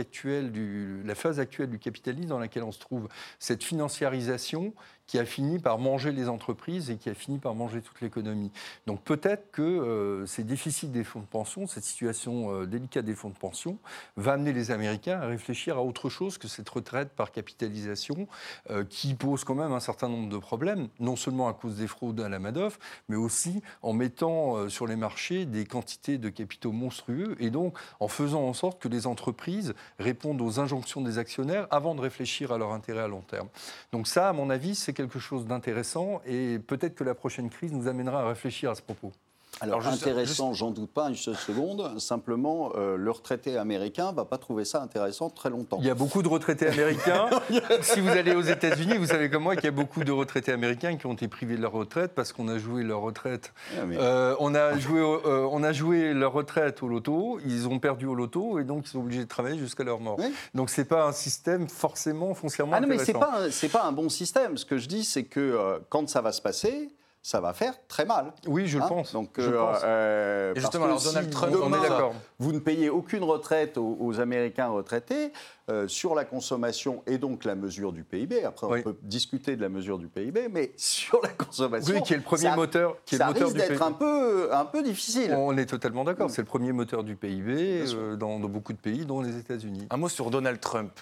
la 1.04 1.14
phase 1.14 1.40
actuelle 1.40 1.70
du 1.70 1.78
capitalisme 1.78 2.28
dans 2.28 2.38
laquelle 2.38 2.62
on 2.62 2.72
se 2.72 2.78
trouve. 2.78 3.08
Cette 3.38 3.64
financiarisation 3.64 4.74
qui 5.08 5.18
a 5.18 5.24
fini 5.24 5.58
par 5.58 5.78
manger 5.78 6.12
les 6.12 6.28
entreprises 6.28 6.90
et 6.90 6.96
qui 6.96 7.10
a 7.10 7.14
fini 7.14 7.38
par 7.38 7.56
manger 7.56 7.82
toute 7.82 8.00
l'économie. 8.00 8.52
Donc 8.86 9.02
peut-être 9.02 9.50
que 9.50 9.62
euh, 9.62 10.26
ces 10.26 10.44
déficits 10.44 10.88
des 10.88 11.02
fonds 11.02 11.20
de 11.20 11.26
pension, 11.26 11.66
cette 11.66 11.82
situation 11.82 12.52
euh, 12.52 12.66
délicate 12.66 13.04
des 13.04 13.16
fonds 13.16 13.30
de 13.30 13.38
pension, 13.38 13.78
va 14.16 14.34
amener 14.34 14.52
les 14.52 14.70
Américains 14.70 15.18
à 15.20 15.26
réfléchir 15.26 15.78
à 15.78 15.82
autre 15.82 16.08
chose 16.10 16.38
que 16.38 16.46
cette 16.46 16.68
retraite 16.68 17.08
par 17.16 17.32
capitalisation 17.32 18.28
euh, 18.70 18.84
qui 18.84 19.14
pose 19.14 19.44
quand 19.44 19.54
même 19.54 19.72
un 19.72 19.80
certain 19.80 20.08
nombre 20.08 20.28
de 20.28 20.36
problèmes, 20.36 20.88
non 21.00 21.16
seulement 21.16 21.48
à 21.48 21.54
cause 21.54 21.76
des 21.76 21.86
fraudes 21.86 22.20
à 22.20 22.28
la 22.28 22.38
Madoff, 22.38 22.78
mais 23.08 23.16
aussi 23.16 23.62
en 23.80 23.94
mettant 23.94 24.56
euh, 24.56 24.68
sur 24.68 24.86
les 24.86 24.96
marchés 24.96 25.46
des 25.46 25.64
quantités 25.64 26.18
de 26.18 26.28
capitaux 26.28 26.72
monstrueux 26.72 27.34
et 27.40 27.48
donc 27.48 27.78
en 28.00 28.08
faisant 28.08 28.42
en 28.42 28.52
sorte 28.52 28.78
que 28.78 28.88
les 28.88 29.06
entreprises 29.06 29.74
répondent 29.98 30.42
aux 30.42 30.60
injonctions 30.60 31.00
des 31.00 31.16
actionnaires 31.16 31.66
avant 31.70 31.94
de 31.94 32.02
réfléchir 32.02 32.52
à 32.52 32.58
leur 32.58 32.72
intérêt 32.72 33.02
à 33.02 33.08
long 33.08 33.22
terme. 33.22 33.48
Donc 33.92 34.06
ça, 34.06 34.28
à 34.28 34.32
mon 34.34 34.50
avis, 34.50 34.74
c'est 34.74 34.92
quelque 34.98 35.20
chose 35.20 35.46
d'intéressant 35.46 36.20
et 36.26 36.58
peut-être 36.58 36.96
que 36.96 37.04
la 37.04 37.14
prochaine 37.14 37.50
crise 37.50 37.72
nous 37.72 37.86
amènera 37.86 38.22
à 38.22 38.28
réfléchir 38.28 38.68
à 38.72 38.74
ce 38.74 38.82
propos. 38.82 39.12
Alors, 39.60 39.80
Alors, 39.80 39.90
juste- 39.92 40.02
intéressant, 40.06 40.52
j'en 40.52 40.70
doute 40.70 40.90
pas 40.90 41.08
une 41.08 41.16
seule 41.16 41.34
seconde. 41.36 41.98
Simplement, 41.98 42.70
euh, 42.76 42.96
le 42.96 43.10
retraité 43.10 43.56
américain 43.58 44.12
va 44.12 44.24
pas 44.24 44.38
trouver 44.38 44.64
ça 44.64 44.80
intéressant 44.80 45.30
très 45.30 45.50
longtemps. 45.50 45.78
Il 45.80 45.86
y 45.86 45.90
a 45.90 45.94
beaucoup 45.94 46.22
de 46.22 46.28
retraités 46.28 46.68
américains. 46.68 47.28
si 47.82 48.00
vous 48.00 48.08
allez 48.10 48.36
aux 48.36 48.42
États-Unis, 48.42 48.98
vous 48.98 49.06
savez 49.06 49.30
comme 49.30 49.42
moi 49.42 49.56
qu'il 49.56 49.64
y 49.64 49.68
a 49.68 49.72
beaucoup 49.72 50.04
de 50.04 50.12
retraités 50.12 50.52
américains 50.52 50.96
qui 50.96 51.06
ont 51.06 51.12
été 51.14 51.26
privés 51.26 51.56
de 51.56 51.62
leur 51.62 51.72
retraite 51.72 52.12
parce 52.14 52.32
qu'on 52.32 52.46
a 52.46 52.58
joué 52.58 52.84
leur 52.84 53.00
retraite. 53.00 53.52
Ah, 53.76 53.84
mais- 53.84 53.96
Euh, 53.98 54.36
on, 54.38 54.54
a 54.54 54.78
joué, 54.78 55.00
au- 55.00 55.26
euh, 55.26 55.48
on 55.50 55.64
a 55.64 55.72
joué 55.72 56.14
leur 56.14 56.32
retraite 56.34 56.82
au 56.84 56.88
loto, 56.88 57.40
ils 57.44 57.66
ont 57.66 57.80
perdu 57.80 58.06
au 58.06 58.14
loto 58.14 58.60
et 58.60 58.64
donc 58.64 58.84
ils 58.86 58.90
sont 58.90 59.00
obligés 59.00 59.24
de 59.24 59.28
travailler 59.28 59.58
jusqu'à 59.58 59.82
leur 59.82 59.98
mort. 59.98 60.16
Oui. 60.20 60.32
Donc 60.54 60.70
c'est 60.70 60.84
pas 60.84 61.06
un 61.08 61.12
système 61.12 61.68
forcément 61.68 62.32
foncièrement 62.34 62.74
Ah 62.76 62.80
non, 62.80 62.86
mais 62.86 62.98
c'est 62.98 63.12
pas 63.12 63.50
c'est 63.50 63.68
pas 63.70 63.84
un 63.84 63.92
bon 63.92 64.08
système. 64.08 64.56
Ce 64.56 64.64
que 64.64 64.78
je 64.78 64.86
dis, 64.86 65.04
c'est 65.04 65.24
que 65.24 65.80
quand 65.88 66.08
ça 66.08 66.20
va 66.20 66.30
se 66.30 66.40
passer, 66.42 66.90
ça 67.28 67.40
va 67.42 67.52
faire 67.52 67.74
très 67.88 68.06
mal. 68.06 68.32
Oui, 68.46 68.66
je 68.66 68.78
le 68.78 68.84
Hein 68.84 68.88
pense. 68.88 69.12
Donc, 69.12 69.32
je 69.36 69.42
euh, 69.42 69.58
pense. 69.58 69.80
euh, 69.84 70.54
justement, 70.54 70.84
que 70.84 70.88
alors, 70.88 71.00
si 71.02 71.08
Donald 71.08 71.28
Trump, 71.30 71.52
demain, 71.52 71.66
on 71.66 71.74
est 71.74 71.86
d'accord. 71.86 72.14
Vous 72.38 72.52
ne 72.52 72.58
payez 72.58 72.88
aucune 72.88 73.22
retraite 73.22 73.76
aux, 73.76 73.98
aux 74.00 74.18
Américains 74.18 74.68
retraités 74.68 75.30
euh, 75.68 75.86
sur 75.88 76.14
la 76.14 76.24
consommation 76.24 77.02
et 77.06 77.18
donc 77.18 77.44
la 77.44 77.54
mesure 77.54 77.92
du 77.92 78.02
PIB. 78.02 78.44
Après, 78.44 78.66
on 78.66 78.80
peut 78.80 78.96
discuter 79.02 79.56
de 79.56 79.60
la 79.60 79.68
mesure 79.68 79.98
du 79.98 80.08
PIB, 80.08 80.48
mais 80.50 80.72
sur 80.78 81.20
la 81.22 81.28
consommation, 81.28 81.96
Oui, 81.96 82.02
qui 82.02 82.14
est 82.14 82.16
le 82.16 82.22
premier 82.22 82.44
ça, 82.44 82.56
moteur, 82.56 82.96
qui 83.04 83.16
est 83.16 83.18
ça 83.18 83.26
le 83.26 83.34
moteur 83.34 83.48
risque 83.48 83.58
d'être 83.58 83.82
un 83.82 83.92
peu, 83.92 84.48
un 84.54 84.64
peu 84.64 84.82
difficile. 84.82 85.34
On 85.36 85.54
est 85.58 85.66
totalement 85.66 86.04
d'accord. 86.04 86.30
C'est 86.30 86.40
le 86.40 86.46
premier 86.46 86.72
moteur 86.72 87.04
du 87.04 87.14
PIB 87.14 87.84
euh, 87.92 88.16
dans, 88.16 88.40
dans 88.40 88.48
beaucoup 88.48 88.72
de 88.72 88.78
pays, 88.78 89.04
dont 89.04 89.20
les 89.20 89.36
États-Unis. 89.36 89.86
Un 89.90 89.98
mot 89.98 90.08
sur 90.08 90.30
Donald 90.30 90.60
Trump. 90.60 90.98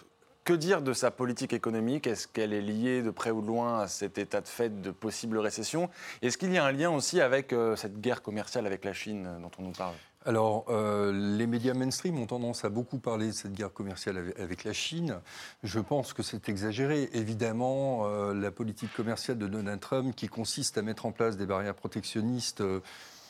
Que 0.46 0.52
dire 0.52 0.80
de 0.80 0.92
sa 0.92 1.10
politique 1.10 1.52
économique? 1.52 2.06
Est-ce 2.06 2.28
qu'elle 2.28 2.52
est 2.52 2.60
liée 2.60 3.02
de 3.02 3.10
près 3.10 3.32
ou 3.32 3.42
de 3.42 3.48
loin 3.48 3.80
à 3.80 3.88
cet 3.88 4.16
état 4.16 4.40
de 4.40 4.46
fait 4.46 4.80
de 4.80 4.92
possible 4.92 5.38
récession? 5.38 5.90
Est-ce 6.22 6.38
qu'il 6.38 6.52
y 6.52 6.56
a 6.56 6.64
un 6.64 6.70
lien 6.70 6.88
aussi 6.88 7.20
avec 7.20 7.52
euh, 7.52 7.74
cette 7.74 8.00
guerre 8.00 8.22
commerciale 8.22 8.64
avec 8.64 8.84
la 8.84 8.92
Chine 8.92 9.26
euh, 9.26 9.40
dont 9.40 9.50
on 9.58 9.62
nous 9.62 9.72
parle? 9.72 9.96
Alors, 10.24 10.66
euh, 10.68 11.10
les 11.36 11.48
médias 11.48 11.74
mainstream 11.74 12.16
ont 12.20 12.26
tendance 12.26 12.64
à 12.64 12.68
beaucoup 12.68 12.98
parler 12.98 13.26
de 13.26 13.32
cette 13.32 13.54
guerre 13.54 13.72
commerciale 13.72 14.32
avec, 14.38 14.62
la 14.62 14.72
Chine. 14.72 15.18
Je 15.64 15.80
pense 15.80 16.12
que 16.12 16.22
c'est 16.22 16.48
exagéré. 16.48 17.10
Évidemment, 17.12 18.06
la 18.32 18.52
politique 18.52 18.94
commerciale 18.94 19.38
de 19.38 19.48
Donald 19.48 19.80
Trump, 19.80 20.14
qui 20.14 20.28
consiste 20.28 20.78
à 20.78 20.82
mettre 20.82 21.06
en 21.06 21.12
place 21.12 21.36
des 21.36 21.46
barrières 21.46 21.74
protectionnistes 21.74 22.62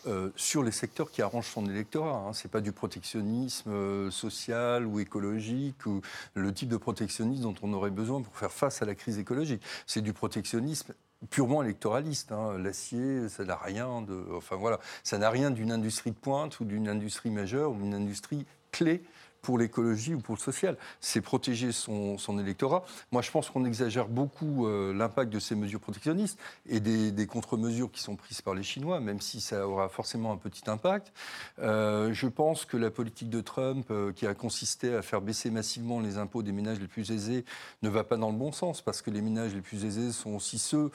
euh, 0.06 0.30
sur 0.36 0.62
les 0.62 0.70
secteurs 0.70 1.10
qui 1.10 1.22
arrangent 1.22 1.48
son 1.48 1.66
électorat. 1.66 2.30
Ce 2.32 2.46
n'est 2.46 2.50
pas 2.50 2.60
du 2.60 2.72
protectionnisme 2.72 3.70
euh, 3.70 4.10
social 4.10 4.86
ou 4.86 5.00
écologique 5.00 5.86
ou 5.86 6.00
le 6.34 6.52
type 6.52 6.68
de 6.68 6.76
protectionnisme 6.76 7.42
dont 7.42 7.54
on 7.62 7.72
aurait 7.72 7.90
besoin 7.90 8.22
pour 8.22 8.36
faire 8.36 8.52
face 8.52 8.82
à 8.82 8.84
la 8.84 8.94
crise 8.94 9.18
écologique. 9.18 9.62
C'est 9.86 10.02
du 10.02 10.12
protectionnisme 10.12 10.94
purement 11.30 11.62
électoraliste. 11.62 12.32
hein. 12.32 12.58
L'acier, 12.58 13.28
ça 13.28 13.44
n'a 13.44 13.56
rien 13.56 14.02
de, 14.02 14.24
enfin 14.34 14.56
voilà, 14.56 14.78
ça 15.02 15.18
n'a 15.18 15.30
rien 15.30 15.50
d'une 15.50 15.72
industrie 15.72 16.10
de 16.10 16.16
pointe 16.16 16.60
ou 16.60 16.64
d'une 16.64 16.88
industrie 16.88 17.30
majeure 17.30 17.72
ou 17.72 17.74
d'une 17.74 17.94
industrie 17.94 18.46
clé 18.72 19.02
pour 19.46 19.58
l'écologie 19.58 20.12
ou 20.12 20.18
pour 20.18 20.34
le 20.34 20.40
social. 20.40 20.76
C'est 21.00 21.20
protéger 21.20 21.70
son, 21.70 22.16
électorat. 22.40 22.84
Moi, 23.12 23.22
je 23.22 23.30
pense 23.30 23.48
qu'on 23.48 23.64
exagère 23.64 24.08
beaucoup 24.08 24.66
euh, 24.66 24.92
l'impact 24.92 25.32
de 25.32 25.38
ces 25.38 25.54
mesures 25.54 25.78
protectionnistes 25.78 26.36
et 26.68 26.80
des, 26.80 27.26
contre-mesures 27.28 27.92
qui 27.92 28.02
sont 28.02 28.16
prises 28.16 28.42
par 28.42 28.54
les 28.54 28.64
Chinois, 28.64 28.98
même 28.98 29.20
si 29.20 29.40
ça 29.40 29.68
aura 29.68 29.88
forcément 29.88 30.32
un 30.32 30.36
petit 30.36 30.68
impact. 30.68 31.12
Euh, 31.60 32.12
je 32.12 32.26
pense 32.26 32.64
que 32.64 32.76
la 32.76 32.90
politique 32.90 33.30
de 33.30 33.40
Trump, 33.40 33.86
euh, 33.92 34.12
qui 34.12 34.26
a 34.26 34.34
consisté 34.34 34.92
à 34.92 35.02
faire 35.02 35.20
baisser 35.20 35.52
massivement 35.52 36.00
les 36.00 36.18
impôts 36.18 36.42
des 36.42 36.50
ménages 36.50 36.80
les 36.80 36.88
plus 36.88 37.12
aisés, 37.12 37.44
ne 37.82 37.88
va 37.88 38.02
pas 38.02 38.16
dans 38.16 38.32
le 38.32 38.36
bon 38.36 38.50
sens, 38.50 38.82
parce 38.82 39.00
que 39.00 39.12
les 39.12 39.22
ménages 39.22 39.54
les 39.54 39.60
plus 39.60 39.84
aisés 39.84 40.10
sont 40.10 40.34
aussi 40.34 40.58
ceux 40.58 40.90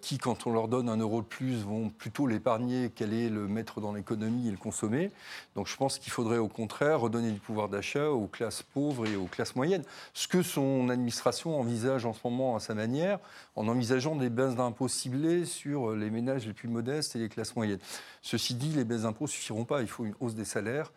qui, 0.00 0.18
quand 0.18 0.46
on 0.46 0.52
leur 0.52 0.68
donne 0.68 0.88
un 0.88 0.96
euro 0.96 1.22
de 1.22 1.26
plus, 1.26 1.64
vont 1.64 1.88
plutôt 1.88 2.28
l'épargner 2.28 2.88
qu'aller 2.88 3.28
le 3.28 3.48
mettre 3.48 3.80
dans 3.80 3.92
l'économie 3.92 4.46
et 4.46 4.52
le 4.52 4.56
consommer. 4.56 5.10
Donc 5.56 5.66
je 5.66 5.76
pense 5.76 5.98
qu'il 5.98 6.12
faudrait 6.12 6.38
au 6.38 6.46
contraire 6.46 7.00
redonner 7.00 7.32
du 7.32 7.40
pouvoir 7.40 7.65
d'achat 7.68 8.10
aux 8.10 8.26
classes 8.26 8.62
pauvres 8.62 9.06
et 9.06 9.16
aux 9.16 9.26
classes 9.26 9.56
moyennes. 9.56 9.84
Ce 10.14 10.28
que 10.28 10.42
son 10.42 10.88
administration 10.88 11.58
envisage 11.58 12.06
en 12.06 12.12
ce 12.12 12.20
moment 12.24 12.56
à 12.56 12.60
sa 12.60 12.74
manière, 12.74 13.18
en 13.54 13.68
envisageant 13.68 14.16
des 14.16 14.30
baisses 14.30 14.56
d'impôts 14.56 14.88
ciblées 14.88 15.44
sur 15.44 15.92
les 15.92 16.10
ménages 16.10 16.46
les 16.46 16.52
plus 16.52 16.68
modestes 16.68 17.16
et 17.16 17.18
les 17.18 17.28
classes 17.28 17.56
moyennes. 17.56 17.80
Ceci 18.22 18.54
dit, 18.54 18.70
les 18.70 18.84
baisses 18.84 19.02
d'impôts 19.02 19.24
ne 19.24 19.30
suffiront 19.30 19.64
pas, 19.64 19.82
il 19.82 19.88
faut 19.88 20.04
une 20.04 20.14
hausse 20.20 20.34
des 20.34 20.44
salaires. 20.44 20.92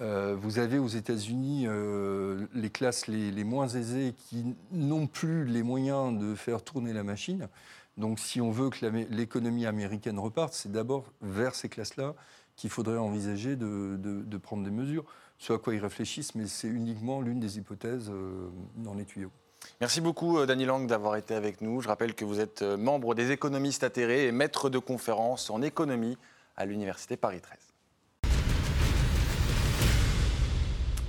Euh, 0.00 0.34
vous 0.36 0.58
avez 0.58 0.78
aux 0.78 0.88
États-Unis 0.88 1.66
euh, 1.68 2.46
les 2.52 2.70
classes 2.70 3.06
les, 3.06 3.44
moins 3.44 3.68
aisées 3.68 4.14
qui 4.26 4.56
n'ont 4.72 5.06
plus 5.06 5.44
les 5.44 5.62
moyens 5.62 6.18
de 6.18 6.34
faire 6.34 6.62
tourner 6.62 6.92
la 6.92 7.04
machine. 7.04 7.48
Donc 7.96 8.18
si 8.18 8.40
on 8.40 8.50
veut 8.50 8.70
que 8.70 8.84
l'économie 9.10 9.66
américaine 9.66 10.18
reparte, 10.18 10.52
c'est 10.52 10.72
d'abord 10.72 11.04
vers 11.22 11.54
ces 11.54 11.68
classes-là 11.68 12.14
qu'il 12.56 12.70
faudrait 12.70 12.98
envisager 12.98 13.54
de 13.54 14.36
prendre 14.38 14.64
des 14.64 14.72
mesures. 14.72 15.04
Ce 15.46 15.52
à 15.52 15.58
quoi 15.58 15.74
ils 15.74 15.80
réfléchissent, 15.80 16.34
mais 16.34 16.46
c'est 16.46 16.68
uniquement 16.68 17.20
l'une 17.20 17.38
des 17.38 17.58
hypothèses 17.58 18.08
euh, 18.08 18.48
dans 18.76 18.94
les 18.94 19.04
tuyaux. 19.04 19.30
Merci 19.78 20.00
beaucoup, 20.00 20.38
euh, 20.38 20.46
Dany 20.46 20.64
Lang, 20.64 20.86
d'avoir 20.86 21.16
été 21.16 21.34
avec 21.34 21.60
nous. 21.60 21.82
Je 21.82 21.88
rappelle 21.88 22.14
que 22.14 22.24
vous 22.24 22.40
êtes 22.40 22.62
euh, 22.62 22.78
membre 22.78 23.14
des 23.14 23.30
économistes 23.30 23.84
atterrés 23.84 24.26
et 24.26 24.32
maître 24.32 24.70
de 24.70 24.78
conférences 24.78 25.50
en 25.50 25.60
économie 25.60 26.16
à 26.56 26.64
l'Université 26.64 27.18
Paris 27.18 27.42
13. 27.42 27.58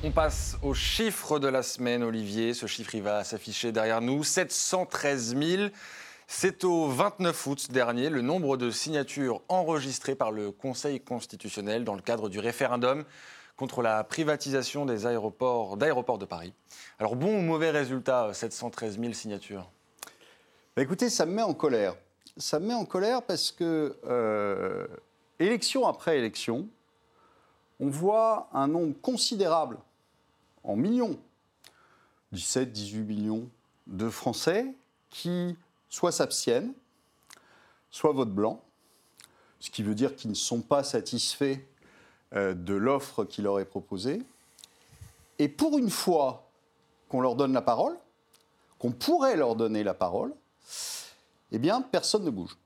On 0.03 0.11
passe 0.11 0.57
au 0.61 0.73
chiffre 0.73 1.39
de 1.39 1.47
la 1.47 1.63
semaine, 1.63 2.03
Olivier. 2.03 2.53
Ce 2.53 2.65
chiffre, 2.65 2.97
va 2.97 3.23
s'afficher 3.23 3.71
derrière 3.71 4.01
nous. 4.01 4.25
713 4.25 5.33
000. 5.37 5.69
C'est 6.27 6.65
au 6.65 6.89
29 6.89 7.47
août 7.47 7.71
dernier 7.71 8.09
le 8.09 8.21
nombre 8.21 8.57
de 8.57 8.69
signatures 8.69 9.41
enregistrées 9.47 10.15
par 10.15 10.31
le 10.31 10.51
Conseil 10.51 10.99
constitutionnel 10.99 11.85
dans 11.85 11.95
le 11.95 12.01
cadre 12.01 12.27
du 12.27 12.39
référendum 12.39 13.05
contre 13.57 13.81
la 13.81 14.03
privatisation 14.03 14.85
des 14.85 15.05
aéroports, 15.05 15.77
d'aéroports 15.77 16.17
de 16.17 16.25
Paris. 16.25 16.53
Alors 16.99 17.15
bon 17.15 17.37
ou 17.37 17.41
mauvais 17.41 17.71
résultat, 17.71 18.33
713 18.33 18.99
000 18.99 19.13
signatures? 19.13 19.69
Bah, 20.75 20.81
écoutez, 20.81 21.09
ça 21.09 21.25
me 21.25 21.31
met 21.33 21.41
en 21.41 21.53
colère. 21.53 21.95
Ça 22.37 22.59
me 22.59 22.67
met 22.67 22.73
en 22.73 22.85
colère 22.85 23.21
parce 23.21 23.51
que, 23.51 23.97
euh, 24.05 24.87
élection 25.39 25.87
après 25.87 26.17
élection, 26.17 26.67
on 27.79 27.87
voit 27.87 28.49
un 28.53 28.67
nombre 28.67 28.93
considérable, 29.01 29.77
en 30.63 30.75
millions, 30.75 31.17
17, 32.31 32.71
18 32.71 32.99
millions 33.03 33.49
de 33.87 34.09
Français 34.09 34.73
qui 35.09 35.57
soit 35.89 36.11
s'abstiennent, 36.11 36.73
soit 37.89 38.11
vote 38.11 38.31
blanc, 38.31 38.61
ce 39.59 39.69
qui 39.69 39.83
veut 39.83 39.95
dire 39.95 40.15
qu'ils 40.15 40.29
ne 40.29 40.35
sont 40.35 40.61
pas 40.61 40.83
satisfaits 40.83 41.43
euh, 41.45 41.74
de 42.35 42.73
l'offre 42.73 43.23
qui 43.23 43.41
leur 43.41 43.59
est 43.59 43.65
proposée. 43.65 44.21
Et 45.39 45.47
pour 45.47 45.77
une 45.77 45.89
fois 45.89 46.43
qu'on 47.09 47.21
leur 47.21 47.35
donne 47.35 47.53
la 47.53 47.61
parole, 47.61 47.97
qu'on 48.79 48.91
pourrait 48.91 49.35
leur 49.37 49.55
donner 49.55 49.83
la 49.83 49.93
parole, 49.93 50.33
eh 51.51 51.59
bien, 51.59 51.81
personne 51.81 52.23
ne 52.23 52.29
bouge. 52.29 52.57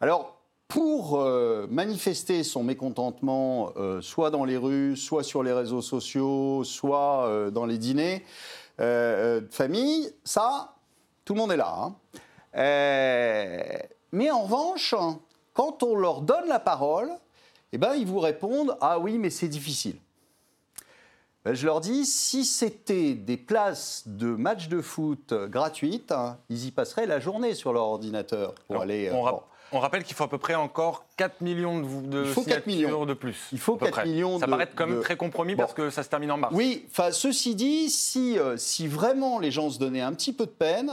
Alors, 0.00 0.38
pour 0.68 1.18
euh, 1.18 1.66
manifester 1.70 2.44
son 2.44 2.62
mécontentement, 2.62 3.72
euh, 3.76 4.00
soit 4.00 4.30
dans 4.30 4.44
les 4.44 4.56
rues, 4.56 4.96
soit 4.96 5.22
sur 5.22 5.42
les 5.42 5.52
réseaux 5.52 5.82
sociaux, 5.82 6.62
soit 6.64 7.26
euh, 7.26 7.50
dans 7.50 7.64
les 7.64 7.78
dîners 7.78 8.24
euh, 8.80 9.38
euh, 9.38 9.40
de 9.40 9.52
famille, 9.52 10.12
ça, 10.24 10.74
tout 11.24 11.34
le 11.34 11.40
monde 11.40 11.52
est 11.52 11.56
là. 11.56 11.74
hein. 11.74 11.94
Euh, 12.54 13.78
mais 14.12 14.30
en 14.30 14.42
revanche, 14.42 14.94
quand 15.54 15.82
on 15.82 15.94
leur 15.94 16.20
donne 16.22 16.48
la 16.48 16.60
parole, 16.60 17.10
eh 17.72 17.78
ben, 17.78 17.94
ils 17.94 18.06
vous 18.06 18.20
répondent 18.20 18.76
Ah 18.80 18.98
oui, 18.98 19.18
mais 19.18 19.30
c'est 19.30 19.48
difficile. 19.48 19.96
Ben, 21.44 21.54
je 21.54 21.66
leur 21.66 21.80
dis, 21.80 22.04
si 22.04 22.44
c'était 22.44 23.14
des 23.14 23.36
places 23.36 24.02
de 24.06 24.26
matchs 24.26 24.68
de 24.68 24.80
foot 24.80 25.32
gratuites, 25.32 26.12
hein, 26.12 26.38
ils 26.50 26.66
y 26.66 26.70
passeraient 26.70 27.06
la 27.06 27.20
journée 27.20 27.54
sur 27.54 27.72
leur 27.72 27.84
ordinateur 27.84 28.54
pour 28.66 28.72
Alors, 28.76 28.82
aller. 28.82 29.08
euh, 29.08 29.14
on, 29.14 29.22
rap- 29.22 29.46
on 29.72 29.78
rappelle 29.78 30.02
qu'il 30.02 30.16
faut 30.16 30.24
à 30.24 30.28
peu 30.28 30.38
près 30.38 30.56
encore 30.56 31.04
4 31.16 31.40
millions 31.40 31.78
de, 31.80 32.06
de 32.08 32.24
Il 32.24 32.32
faut 32.32 32.42
4 32.42 32.64
signatures 32.64 32.88
millions. 32.88 33.06
de 33.06 33.14
plus. 33.14 33.36
Il 33.52 33.60
faut 33.60 33.74
à 33.74 33.78
peu 33.78 33.84
4 33.86 33.94
près. 33.94 34.06
millions 34.06 34.38
Ça 34.40 34.46
de- 34.46 34.50
paraît 34.50 34.68
quand 34.74 34.86
même 34.88 34.96
de- 34.96 35.00
très 35.02 35.16
compromis 35.16 35.54
Bon. 35.54 35.62
parce 35.62 35.74
que 35.74 35.90
ça 35.90 36.02
se 36.02 36.08
termine 36.08 36.32
en 36.32 36.38
mars. 36.38 36.52
Oui, 36.56 36.86
ceci 37.12 37.54
dit, 37.54 37.88
si, 37.88 38.36
euh, 38.38 38.56
si 38.56 38.88
vraiment 38.88 39.38
les 39.38 39.50
gens 39.52 39.70
se 39.70 39.78
donnaient 39.78 40.00
un 40.02 40.12
petit 40.12 40.32
peu 40.32 40.44
de 40.44 40.50
peine, 40.50 40.90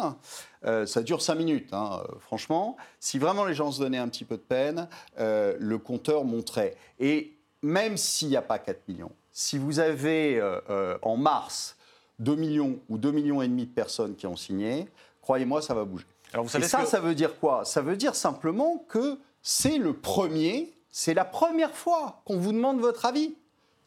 euh, 0.66 0.86
ça 0.86 1.02
dure 1.04 1.22
5 1.22 1.36
minutes, 1.36 1.70
hein, 1.74 2.02
euh, 2.04 2.16
franchement, 2.20 2.76
si 3.00 3.20
vraiment 3.20 3.46
les 3.46 3.54
gens 3.54 3.72
se 3.72 3.80
donnaient 3.80 3.98
un 3.98 4.08
petit 4.10 4.26
peu 4.26 4.36
de 4.38 4.42
peine, 4.42 4.88
euh, 5.20 5.56
le 5.60 5.78
compteur 5.78 6.24
monterait. 6.24 6.76
Et 7.00 7.34
même 7.62 7.98
s'il 7.98 8.30
n'y 8.30 8.36
a 8.38 8.42
pas 8.42 8.60
4 8.60 8.88
millions, 8.88 9.12
si 9.32 9.58
vous 9.58 9.80
avez 9.80 10.40
euh, 10.40 10.98
en 11.02 11.18
mars 11.18 11.76
2 12.20 12.36
millions 12.36 12.80
ou 12.90 12.98
2 12.98 13.12
millions 13.12 13.42
et 13.42 13.48
demi 13.48 13.66
de 13.66 13.72
personnes 13.74 14.16
qui 14.16 14.26
ont 14.28 14.36
signé, 14.38 14.88
croyez-moi, 15.22 15.62
ça 15.62 15.74
va 15.74 15.84
bouger. 15.86 16.06
Alors 16.34 16.46
vous 16.46 16.50
Et 16.50 16.54
savez 16.54 16.68
ça, 16.68 16.82
que- 16.82 16.88
ça 16.88 17.00
veut 17.00 17.16
dire 17.16 17.38
quoi? 17.40 17.66
Ça 17.66 17.82
veut 17.82 17.98
dire 17.98 18.16
simplement 18.16 18.84
que 18.90 19.18
c'est 19.42 19.78
le 19.78 19.94
premier, 19.94 20.74
c'est 20.90 21.14
la 21.14 21.26
première 21.26 21.76
fois 21.76 22.22
qu'on 22.26 22.38
vous 22.38 22.52
demande 22.54 22.80
votre 22.80 23.06
avis. 23.06 23.36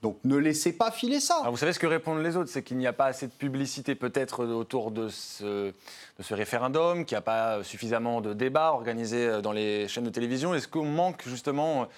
Donc 0.00 0.18
ne 0.24 0.36
laissez 0.36 0.72
pas 0.72 0.92
filer 0.92 1.18
ça. 1.18 1.38
Alors 1.40 1.50
vous 1.50 1.56
savez 1.58 1.72
ce 1.72 1.78
que 1.80 1.86
répondent 1.86 2.22
les 2.22 2.36
autres, 2.36 2.50
c'est 2.50 2.62
qu'il 2.62 2.76
n'y 2.78 2.86
a 2.86 2.92
pas 2.92 3.06
assez 3.06 3.26
de 3.26 3.32
publicité 3.32 3.96
peut-être 3.96 4.44
autour 4.46 4.92
de 4.92 5.08
ce, 5.08 5.70
de 5.70 6.22
ce 6.22 6.34
référendum, 6.34 7.04
qu'il 7.04 7.16
n'y 7.16 7.18
a 7.18 7.22
pas 7.22 7.64
suffisamment 7.64 8.20
de 8.20 8.32
débats 8.32 8.70
organisés 8.72 9.26
euh, 9.26 9.40
dans 9.40 9.50
les 9.52 9.88
chaînes 9.88 10.04
de 10.04 10.10
télévision. 10.10 10.54
Est-ce 10.54 10.68
qu'on 10.68 10.84
manque 10.84 11.24
justement 11.26 11.88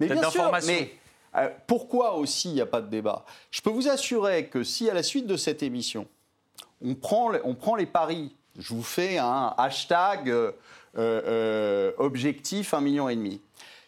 sûr, 0.00 0.14
d'informations 0.20 0.72
mais 0.74 0.92
euh, 1.36 1.48
pourquoi 1.66 2.16
aussi 2.16 2.50
il 2.50 2.54
n'y 2.54 2.60
a 2.60 2.66
pas 2.66 2.82
de 2.82 2.88
débat? 2.88 3.24
Je 3.50 3.62
peux 3.62 3.70
vous 3.70 3.88
assurer 3.88 4.48
que 4.48 4.62
si 4.62 4.90
à 4.90 4.94
la 4.94 5.02
suite 5.02 5.26
de 5.26 5.38
cette 5.38 5.62
émission, 5.62 6.06
on 6.84 6.94
prend, 6.94 7.30
les- 7.30 7.40
on 7.44 7.54
prend 7.54 7.76
les 7.76 7.86
paris, 7.86 8.34
je 8.58 8.74
vous 8.74 8.82
fais 8.82 9.16
un 9.16 9.54
hashtag 9.56 10.28
euh, 10.28 10.52
euh, 10.98 11.92
objectif 11.96 12.74
1,5 12.74 12.80
million. 12.82 13.08
et 13.08 13.16
demi. 13.16 13.40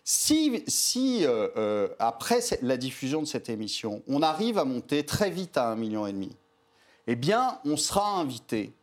Si, 0.07 1.25
euh, 1.25 1.49
euh, 1.57 1.89
après 1.99 2.41
la 2.61 2.77
diffusion 2.77 3.23
de 3.23 3.27
cette 3.27 3.49
émission, 3.49 4.03
on 4.07 4.21
arrive 4.21 4.59
à 4.59 4.67
monter 4.67 5.07
très 5.07 5.31
vite 5.31 5.57
à 5.57 5.75
1,5 5.75 5.79
million, 5.79 6.07
et 6.07 6.13
demi, 6.13 6.37
eh 7.07 7.17
bien, 7.17 7.59
on 7.65 7.79
sera 7.79 8.21
invité. 8.21 8.75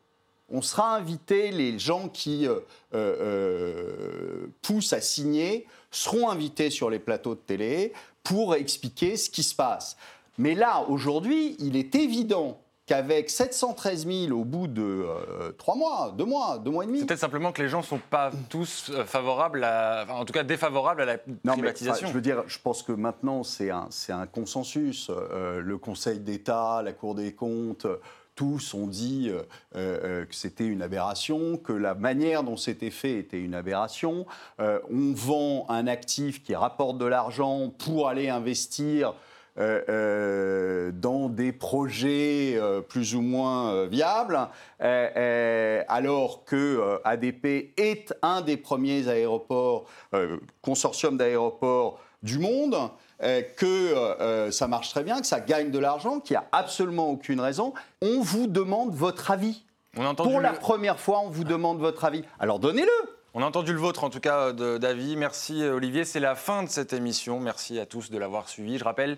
On 0.49 0.63
sera 0.63 0.95
invité, 0.95 1.51
les 1.51 1.77
gens 1.77 2.09
qui 2.09 2.47
euh, 2.93 4.47
poussent 4.63 4.93
à 4.93 4.99
signer 4.99 5.67
seront 5.91 6.29
invités 6.29 6.71
sur 6.71 6.89
les 6.89 6.99
plateaux 6.99 7.35
de 7.35 7.39
télé 7.39 7.93
pour 8.23 8.55
expliquer 8.55 9.15
ce 9.15 9.29
qui 9.29 9.43
se 9.43 9.53
passe. 9.53 9.97
Mais 10.39 10.55
là, 10.55 10.85
aujourd'hui, 10.89 11.55
il 11.59 11.75
est 11.75 11.93
évident 11.93 12.59
qu'avec 12.85 13.29
713 13.29 14.07
000 14.07 14.39
au 14.39 14.43
bout 14.43 14.67
de 14.67 14.81
euh, 14.81 15.51
trois 15.53 15.75
mois, 15.75 16.13
deux 16.17 16.25
mois, 16.25 16.57
deux 16.57 16.71
mois 16.71 16.83
et 16.83 16.87
demi, 16.87 16.99
C'est 16.99 17.05
peut-être 17.05 17.19
simplement 17.19 17.51
que 17.51 17.61
les 17.61 17.69
gens 17.69 17.79
ne 17.79 17.85
sont 17.85 18.01
pas 18.09 18.31
tous 18.49 18.89
euh, 18.89 19.05
favorables, 19.05 19.63
à, 19.63 20.03
enfin, 20.03 20.15
en 20.15 20.25
tout 20.25 20.33
cas 20.33 20.43
défavorables 20.43 21.01
à 21.01 21.05
la 21.05 21.17
Non, 21.45 21.55
mais, 21.57 21.69
enfin, 21.69 21.93
je 22.07 22.11
veux 22.11 22.21
dire, 22.21 22.43
je 22.47 22.59
pense 22.59 22.83
que 22.83 22.91
maintenant, 22.91 23.43
c'est 23.43 23.69
un, 23.69 23.89
consensus. 24.27 25.09
Euh, 25.09 25.61
le 25.61 25.77
Conseil 25.77 26.19
d'État, 26.19 26.81
la 26.83 26.93
Cour 26.93 27.15
des 27.15 27.33
comptes, 27.33 27.85
euh, 27.85 27.97
tous 28.35 28.73
ont 28.73 28.87
dit 28.87 29.29
euh, 29.29 29.43
euh, 29.75 30.25
que 30.25 30.33
c'était 30.33 30.65
une 30.65 30.81
aberration, 30.81 31.57
que 31.57 31.73
la 31.73 31.93
manière 31.93 32.43
dont 32.43 32.57
c'était 32.57 32.89
fait 32.89 33.19
était 33.19 33.39
une 33.39 33.53
aberration. 33.53 34.25
Euh, 34.59 34.79
on 34.89 35.13
vend 35.13 35.65
un 35.69 35.87
actif 35.87 36.43
qui 36.43 36.55
rapporte 36.55 36.97
de 36.97 37.05
l'argent 37.05 37.69
pour 37.77 38.07
aller 38.07 38.29
investir 38.29 39.09
euh, 39.09 39.11
euh, 39.11 39.13
dans 39.57 41.29
des 41.29 41.51
projets 41.51 42.53
euh, 42.55 42.81
plus 42.81 43.15
ou 43.15 43.21
moins 43.21 43.73
euh, 43.73 43.87
viables, 43.87 44.39
euh, 44.81 45.09
euh, 45.15 45.83
alors 45.87 46.45
que 46.45 46.55
euh, 46.55 46.97
ADP 47.03 47.73
est 47.77 48.13
un 48.21 48.41
des 48.41 48.57
premiers 48.57 49.07
aéroports, 49.07 49.85
euh, 50.13 50.37
consortium 50.61 51.17
d'aéroports 51.17 51.99
du 52.23 52.39
monde, 52.39 52.75
euh, 53.23 53.41
que 53.57 53.65
euh, 53.65 54.15
euh, 54.19 54.51
ça 54.51 54.67
marche 54.67 54.89
très 54.89 55.03
bien, 55.03 55.19
que 55.19 55.27
ça 55.27 55.39
gagne 55.39 55.71
de 55.71 55.79
l'argent, 55.79 56.19
qu'il 56.19 56.35
n'y 56.35 56.37
a 56.37 56.47
absolument 56.51 57.09
aucune 57.09 57.39
raison. 57.39 57.73
On 58.01 58.21
vous 58.21 58.47
demande 58.47 58.93
votre 58.93 59.31
avis. 59.31 59.63
On 59.97 60.15
Pour 60.15 60.39
la 60.39 60.53
première 60.53 60.99
fois, 60.99 61.19
on 61.19 61.29
vous 61.29 61.43
demande 61.43 61.79
votre 61.79 62.05
avis. 62.05 62.23
Alors 62.39 62.59
donnez-le. 62.59 63.10
On 63.33 63.41
a 63.41 63.45
entendu 63.45 63.71
le 63.71 63.79
vôtre, 63.79 64.03
en 64.03 64.09
tout 64.09 64.19
cas, 64.19 64.51
de 64.51 64.77
David. 64.77 65.17
Merci, 65.17 65.63
euh, 65.63 65.75
Olivier. 65.75 66.03
C'est 66.03 66.19
la 66.19 66.35
fin 66.35 66.63
de 66.63 66.69
cette 66.69 66.91
émission. 66.91 67.39
Merci 67.39 67.79
à 67.79 67.85
tous 67.85 68.11
de 68.11 68.17
l'avoir 68.17 68.49
suivi. 68.49 68.77
Je 68.77 68.83
rappelle 68.83 69.17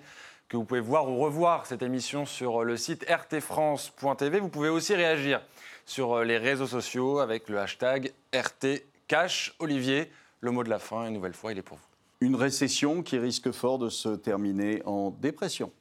que 0.49 0.55
vous 0.55 0.65
pouvez 0.65 0.81
voir 0.81 1.09
ou 1.09 1.17
revoir 1.17 1.65
cette 1.65 1.81
émission 1.81 2.27
sur 2.27 2.63
le 2.63 2.77
site 2.77 3.09
rtfrance.tv. 3.09 4.39
Vous 4.39 4.49
pouvez 4.49 4.69
aussi 4.69 4.93
réagir 4.93 5.41
sur 5.87 6.13
euh, 6.13 6.23
les 6.25 6.37
réseaux 6.37 6.67
sociaux 6.67 7.21
avec 7.21 7.49
le 7.49 7.57
hashtag 7.57 8.13
RTCash. 8.33 9.55
Olivier, 9.57 10.11
le 10.41 10.51
mot 10.51 10.63
de 10.63 10.69
la 10.69 10.77
fin, 10.77 11.07
une 11.07 11.13
nouvelle 11.15 11.33
fois, 11.33 11.51
il 11.51 11.57
est 11.57 11.63
pour 11.63 11.77
vous. 11.77 11.83
Une 12.21 12.35
récession 12.35 13.01
qui 13.01 13.17
risque 13.17 13.51
fort 13.51 13.79
de 13.79 13.89
se 13.89 14.09
terminer 14.09 14.83
en 14.85 15.09
dépression. 15.09 15.71